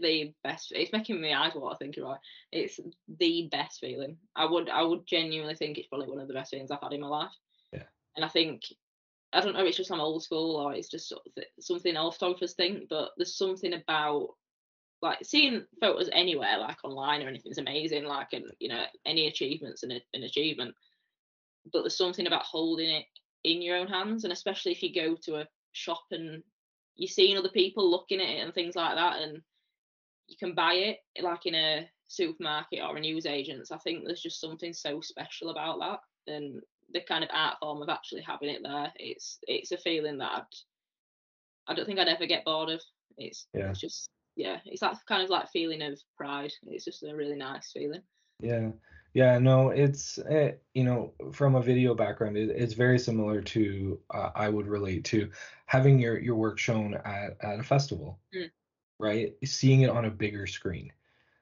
the 0.00 0.34
best 0.42 0.72
it's 0.74 0.92
making 0.92 1.20
my 1.20 1.34
eyes 1.34 1.54
water 1.54 1.76
thinking 1.78 2.02
about 2.02 2.18
it. 2.52 2.58
It's 2.58 2.80
the 3.18 3.48
best 3.50 3.80
feeling. 3.80 4.16
I 4.34 4.46
would 4.46 4.68
I 4.68 4.82
would 4.82 5.06
genuinely 5.06 5.54
think 5.54 5.78
it's 5.78 5.88
probably 5.88 6.08
one 6.08 6.20
of 6.20 6.28
the 6.28 6.34
best 6.34 6.50
feelings 6.50 6.70
I've 6.70 6.80
had 6.82 6.92
in 6.92 7.00
my 7.00 7.08
life. 7.08 7.32
Yeah. 7.72 7.82
And 8.16 8.24
I 8.24 8.28
think 8.28 8.62
I 9.32 9.40
don't 9.40 9.52
know 9.52 9.60
if 9.60 9.68
it's 9.68 9.76
just 9.76 9.92
I'm 9.92 10.00
old 10.00 10.22
school 10.22 10.56
or 10.56 10.74
it's 10.74 10.88
just 10.88 11.08
sort 11.08 11.22
of 11.26 11.34
th- 11.34 11.48
something 11.60 11.96
all 11.96 12.10
photographers 12.10 12.54
think, 12.54 12.88
but 12.88 13.10
there's 13.16 13.36
something 13.36 13.74
about 13.74 14.30
like 15.02 15.18
seeing 15.22 15.64
photos 15.80 16.10
anywhere, 16.12 16.58
like 16.58 16.78
online 16.84 17.22
or 17.22 17.28
anything, 17.28 17.52
is 17.52 17.58
amazing. 17.58 18.04
Like 18.04 18.32
and 18.32 18.44
you 18.58 18.68
know 18.68 18.84
any 19.06 19.28
achievements 19.28 19.82
and 19.82 19.92
an 19.92 20.22
achievement, 20.22 20.74
but 21.72 21.82
there's 21.82 21.96
something 21.96 22.26
about 22.26 22.42
holding 22.42 22.90
it 22.90 23.06
in 23.44 23.62
your 23.62 23.76
own 23.76 23.86
hands, 23.88 24.24
and 24.24 24.32
especially 24.32 24.72
if 24.72 24.82
you 24.82 24.94
go 24.94 25.16
to 25.24 25.36
a 25.36 25.48
shop 25.72 26.02
and 26.10 26.42
you're 26.96 27.08
seeing 27.08 27.38
other 27.38 27.48
people 27.48 27.90
looking 27.90 28.20
at 28.20 28.28
it 28.28 28.44
and 28.44 28.52
things 28.52 28.76
like 28.76 28.94
that, 28.94 29.20
and 29.22 29.40
you 30.28 30.36
can 30.38 30.54
buy 30.54 30.74
it 30.74 30.98
like 31.22 31.46
in 31.46 31.54
a 31.54 31.88
supermarket 32.08 32.80
or 32.82 32.96
a 32.96 33.00
newsagent's. 33.00 33.72
I 33.72 33.78
think 33.78 34.04
there's 34.04 34.22
just 34.22 34.40
something 34.40 34.72
so 34.72 35.00
special 35.00 35.50
about 35.50 35.78
that, 35.80 36.32
and 36.32 36.60
the 36.92 37.00
kind 37.00 37.24
of 37.24 37.30
art 37.32 37.56
form 37.60 37.82
of 37.82 37.88
actually 37.88 38.22
having 38.22 38.50
it 38.50 38.62
there. 38.62 38.92
It's 38.96 39.38
it's 39.46 39.72
a 39.72 39.78
feeling 39.78 40.18
that 40.18 40.32
I'd, 40.32 40.44
I 41.68 41.74
don't 41.74 41.86
think 41.86 41.98
I'd 41.98 42.08
ever 42.08 42.26
get 42.26 42.44
bored 42.44 42.68
of. 42.68 42.82
It's 43.16 43.46
Yeah. 43.54 43.70
it's 43.70 43.80
just 43.80 44.10
yeah, 44.40 44.60
it's 44.64 44.80
that 44.80 44.96
kind 45.06 45.22
of 45.22 45.30
like 45.30 45.50
feeling 45.50 45.82
of 45.82 46.00
pride. 46.16 46.52
It's 46.66 46.84
just 46.84 47.02
a 47.02 47.14
really 47.14 47.36
nice 47.36 47.72
feeling. 47.72 48.02
Yeah, 48.40 48.70
Yeah, 49.14 49.38
no, 49.38 49.70
it's 49.70 50.18
eh, 50.18 50.52
you 50.74 50.84
know 50.84 51.14
from 51.32 51.54
a 51.56 51.62
video 51.62 51.94
background, 51.94 52.36
it, 52.36 52.50
it's 52.50 52.74
very 52.74 52.98
similar 52.98 53.42
to 53.42 54.00
uh, 54.10 54.30
I 54.34 54.48
would 54.48 54.66
relate 54.66 55.04
to 55.06 55.30
having 55.66 55.98
your 55.98 56.18
your 56.18 56.36
work 56.36 56.58
shown 56.58 56.94
at 56.94 57.36
at 57.42 57.60
a 57.60 57.62
festival, 57.62 58.20
Mm, 58.34 58.50
right? 58.98 59.34
Seeing 59.44 59.82
it 59.82 59.90
on 59.90 60.06
a 60.06 60.10
bigger 60.10 60.46
screen. 60.46 60.92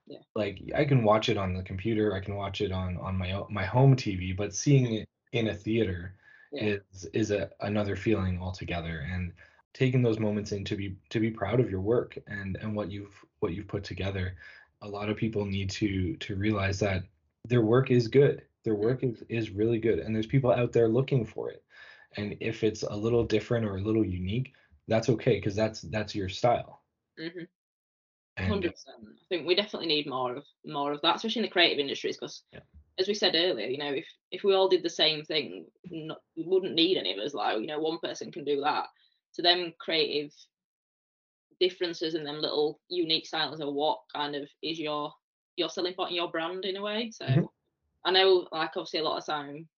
yeah, 0.06 0.22
Like 0.36 0.60
I 0.76 0.84
can 0.86 1.04
watch 1.04 1.28
it 1.30 1.38
on 1.38 1.54
the 1.54 1.62
computer, 1.64 2.14
I 2.14 2.20
can 2.20 2.36
watch 2.36 2.60
it 2.62 2.72
on 2.72 2.98
on 2.98 3.16
my 3.18 3.42
my 3.50 3.64
home 3.66 3.96
TV, 3.96 4.32
but 4.34 4.54
seeing 4.54 4.94
it 4.94 5.08
in 5.32 5.48
a 5.48 5.54
theater 5.54 6.14
yeah, 6.52 6.70
is 6.92 7.06
is 7.14 7.30
a 7.32 7.50
another 7.60 7.96
feeling 7.96 8.40
altogether. 8.42 9.00
And 9.12 9.32
taking 9.74 10.02
those 10.02 10.18
moments 10.18 10.52
in 10.52 10.64
to 10.66 10.76
be 10.76 10.96
to 11.10 11.20
be 11.20 11.30
proud 11.30 11.60
of 11.60 11.70
your 11.70 11.80
work 11.80 12.18
and 12.26 12.56
and 12.62 12.74
what 12.74 12.90
you've 12.90 13.24
what 13.40 13.54
you've 13.54 13.68
put 13.68 13.84
together. 13.84 14.36
A 14.82 14.88
lot 14.88 15.08
of 15.10 15.16
people 15.16 15.44
need 15.44 15.70
to 15.70 16.16
to 16.16 16.36
realize 16.36 16.78
that 16.80 17.04
their 17.44 17.62
work 17.62 17.90
is 17.90 18.08
good. 18.08 18.44
Their 18.64 18.74
mm, 18.80 18.88
work 18.88 19.02
is 19.04 19.22
is 19.28 19.50
really 19.50 19.78
good, 19.78 19.98
and 20.00 20.14
there's 20.14 20.26
people 20.26 20.52
out 20.52 20.72
there 20.72 20.88
looking 20.88 21.24
for 21.26 21.50
it. 21.50 21.64
And 22.16 22.36
if 22.40 22.64
it's 22.64 22.82
a 22.82 22.94
little 22.96 23.24
different 23.24 23.66
or 23.66 23.76
a 23.76 23.82
little 23.82 24.04
unique, 24.04 24.54
that's 24.88 25.08
okay 25.10 25.36
because 25.36 25.56
that's 25.56 25.82
that's 25.82 26.14
your 26.14 26.28
style. 26.28 26.82
mhm. 27.18 27.46
And 28.36 28.66
100%. 28.66 29.02
I 29.22 29.24
think 29.28 29.46
we 29.46 29.54
definitely 29.54 29.88
need 29.88 30.06
more 30.06 30.36
of 30.36 30.44
more 30.64 30.92
of 30.92 31.00
that, 31.02 31.16
especially 31.16 31.40
in 31.40 31.46
the 31.46 31.50
creative 31.52 31.78
industries, 31.78 32.16
because 32.16 32.42
yeah, 32.52 32.60
as 32.98 33.08
we 33.08 33.14
said 33.14 33.34
earlier, 33.36 33.66
you 33.66 33.78
know, 33.78 33.92
if 33.92 34.06
if 34.30 34.44
we 34.44 34.54
all 34.54 34.68
did 34.68 34.82
the 34.82 34.90
same 34.90 35.24
thing, 35.24 35.66
no, 35.90 36.16
we 36.36 36.44
wouldn't 36.46 36.74
need 36.74 36.98
any 36.98 37.12
of 37.12 37.18
us. 37.18 37.34
Like, 37.34 37.60
you 37.60 37.66
know, 37.66 37.80
one 37.80 37.98
person 38.00 38.32
can 38.32 38.44
do 38.44 38.60
that. 38.62 38.86
So 39.32 39.42
them 39.42 39.72
creative 39.78 40.32
differences 41.60 42.14
and 42.14 42.26
them 42.26 42.40
little 42.40 42.80
unique 42.88 43.26
styles 43.26 43.60
are 43.60 43.70
what 43.70 44.00
kind 44.14 44.34
of 44.34 44.48
is 44.62 44.78
your 44.78 45.12
your 45.56 45.68
selling 45.68 45.94
point 45.94 46.10
and 46.10 46.16
your 46.16 46.30
brand 46.30 46.64
in 46.64 46.76
a 46.76 46.82
way. 46.82 47.10
So 47.12 47.24
mm-hmm. 47.24 47.44
I 48.04 48.12
know, 48.12 48.46
like, 48.52 48.76
obviously, 48.76 49.00
a 49.00 49.04
lot 49.04 49.18
of 49.18 49.26
time 49.26 49.68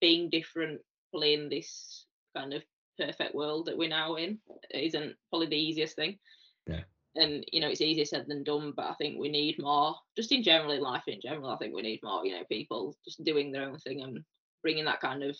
being 0.00 0.30
different, 0.30 0.80
playing 1.14 1.50
this 1.50 2.06
kind 2.34 2.54
of 2.54 2.62
perfect 2.98 3.34
world 3.34 3.66
that 3.66 3.76
we're 3.76 3.88
now 3.88 4.14
in, 4.14 4.38
isn't 4.72 5.14
probably 5.30 5.48
the 5.48 5.56
easiest 5.56 5.94
thing. 5.94 6.18
Yeah, 6.66 6.80
and 7.16 7.44
you 7.52 7.60
know 7.60 7.68
it's 7.68 7.80
easier 7.80 8.04
said 8.04 8.26
than 8.28 8.44
done 8.44 8.72
but 8.76 8.86
i 8.86 8.94
think 8.94 9.18
we 9.18 9.28
need 9.28 9.56
more 9.58 9.94
just 10.16 10.32
in 10.32 10.42
general 10.42 10.72
in 10.72 10.80
life 10.80 11.02
in 11.06 11.20
general 11.20 11.50
i 11.50 11.56
think 11.56 11.74
we 11.74 11.82
need 11.82 12.00
more 12.02 12.24
you 12.24 12.32
know 12.32 12.44
people 12.50 12.96
just 13.04 13.22
doing 13.24 13.50
their 13.50 13.68
own 13.68 13.78
thing 13.78 14.02
and 14.02 14.18
bringing 14.62 14.84
that 14.84 15.00
kind 15.00 15.22
of 15.22 15.36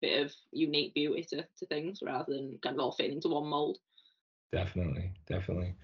bit 0.00 0.24
of 0.24 0.32
unique 0.52 0.94
beauty 0.94 1.24
to, 1.30 1.46
to 1.58 1.66
things 1.66 2.00
rather 2.02 2.32
than 2.32 2.58
kind 2.62 2.76
of 2.76 2.80
all 2.80 2.92
fitting 2.92 3.14
into 3.16 3.28
one 3.28 3.46
mold 3.46 3.78
definitely, 4.52 5.12
definitely. 5.26 5.74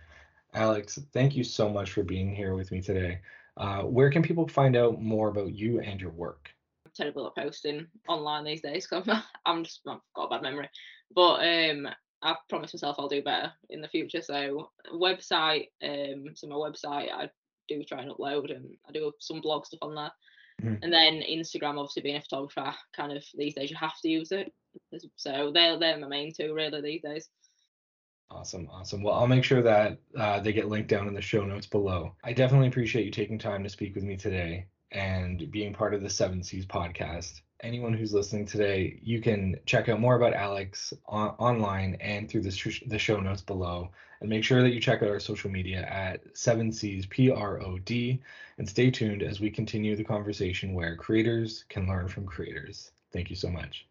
Alex, 0.55 0.99
thank 1.13 1.37
you 1.37 1.45
so 1.45 1.69
much 1.69 1.93
for 1.93 2.03
being 2.03 2.35
here 2.35 2.55
with 2.55 2.71
me 2.73 2.81
today. 2.81 3.21
Uh, 3.57 3.83
where 3.83 4.11
can 4.11 4.23
people 4.23 4.49
find 4.49 4.77
out 4.77 5.01
more 5.01 5.29
about 5.29 5.53
you 5.53 5.81
and 5.81 6.01
your 6.01 6.11
work? 6.11 6.51
I'm 6.87 6.93
terrible 6.95 7.27
at 7.27 7.37
posting 7.43 7.87
online 8.09 8.45
these 8.45 8.63
days 8.63 8.87
'cause 8.87 9.09
I'm, 9.09 9.23
I'm 9.47 9.65
just 9.65 9.81
i've 9.87 10.01
got 10.15 10.25
a 10.25 10.31
bad 10.31 10.43
memory 10.43 10.69
but 11.15 11.45
um 11.47 11.89
i've 12.23 12.37
promised 12.49 12.75
myself 12.75 12.97
i'll 12.99 13.09
do 13.09 13.23
better 13.23 13.53
in 13.71 13.81
the 13.81 13.89
future 13.89 14.23
so 14.23 14.71
website 14.95 15.69
um 15.83 16.35
so 16.35 16.47
my 16.47 16.57
website 16.57 17.11
i 17.13 17.29
do 17.69 17.83
try 17.85 18.03
and 18.03 18.11
upload 18.11 18.55
and 18.55 18.77
i 18.89 18.93
do 18.93 19.13
some 19.21 19.41
blog 19.41 19.67
stuff 19.67 19.81
on 19.83 19.95
there 19.95 20.13
Mhm. 20.61 20.79
And 20.83 20.93
then 20.93 21.23
Instagram, 21.23 21.79
obviously 21.79 22.03
being 22.03 22.17
a 22.17 22.21
photographer, 22.21 22.75
kind 22.95 23.13
of 23.13 23.25
these 23.35 23.55
days 23.55 23.71
you 23.71 23.77
have 23.77 23.99
to 24.03 24.09
use 24.09 24.33
it. 24.33 24.53
So 25.17 25.51
they're 25.53 25.79
they're 25.79 25.99
my 25.99 26.07
main 26.07 26.33
two 26.33 26.55
really 26.55 26.81
these 26.81 27.03
days. 27.03 27.29
Awesome, 28.31 28.69
awesome. 28.71 29.03
Well, 29.03 29.15
I'll 29.15 29.27
make 29.27 29.43
sure 29.43 29.63
that 29.63 29.99
uh, 30.17 30.39
they 30.41 30.53
get 30.53 30.69
linked 30.69 30.89
down 30.89 31.09
in 31.09 31.15
the 31.15 31.23
show 31.23 31.45
notes 31.45 31.67
below. 31.67 32.15
I 32.23 32.33
definitely 32.33 32.69
appreciate 32.69 33.05
you 33.05 33.11
taking 33.11 33.39
time 33.39 33.65
to 33.65 33.69
speak 33.69 33.95
with 33.95 34.05
me 34.05 34.17
today 34.17 34.67
and 34.93 35.51
being 35.51 35.73
part 35.73 35.95
of 35.95 36.03
the 36.03 36.11
Seven 36.11 36.43
Seas 36.43 36.67
podcast. 36.67 37.41
Anyone 37.63 37.93
who's 37.93 38.15
listening 38.15 38.47
today, 38.47 38.99
you 39.03 39.21
can 39.21 39.57
check 39.67 39.89
out 39.89 40.01
more 40.01 40.17
about 40.17 40.33
Alex 40.33 40.95
on- 41.07 41.35
online 41.39 41.97
and 42.01 42.29
through 42.29 42.43
the, 42.43 42.51
sh- 42.51 42.83
the 42.87 42.99
show 42.99 43.21
notes 43.21 43.43
below. 43.43 43.91
And 44.21 44.29
make 44.29 44.45
sure 44.45 44.63
that 44.63 44.71
you 44.71 44.81
check 44.81 45.03
out 45.03 45.09
our 45.09 45.21
social 45.21 45.51
media 45.51 45.83
at 45.83 46.23
Seven 46.37 46.73
Seas 46.73 47.07
P 47.07 47.31
R 47.31 47.61
O 47.63 47.79
D. 47.79 48.21
And 48.59 48.69
stay 48.69 48.91
tuned 48.91 49.23
as 49.23 49.41
we 49.41 49.51
continue 49.51 49.97
the 49.97 50.05
conversation 50.05 50.75
where 50.75 50.97
creators 50.97 51.65
can 51.69 51.89
learn 51.89 52.09
from 52.09 52.27
creators. 52.27 52.91
Thank 53.13 53.31
you 53.31 53.37
so 53.37 53.49
much. 53.49 53.87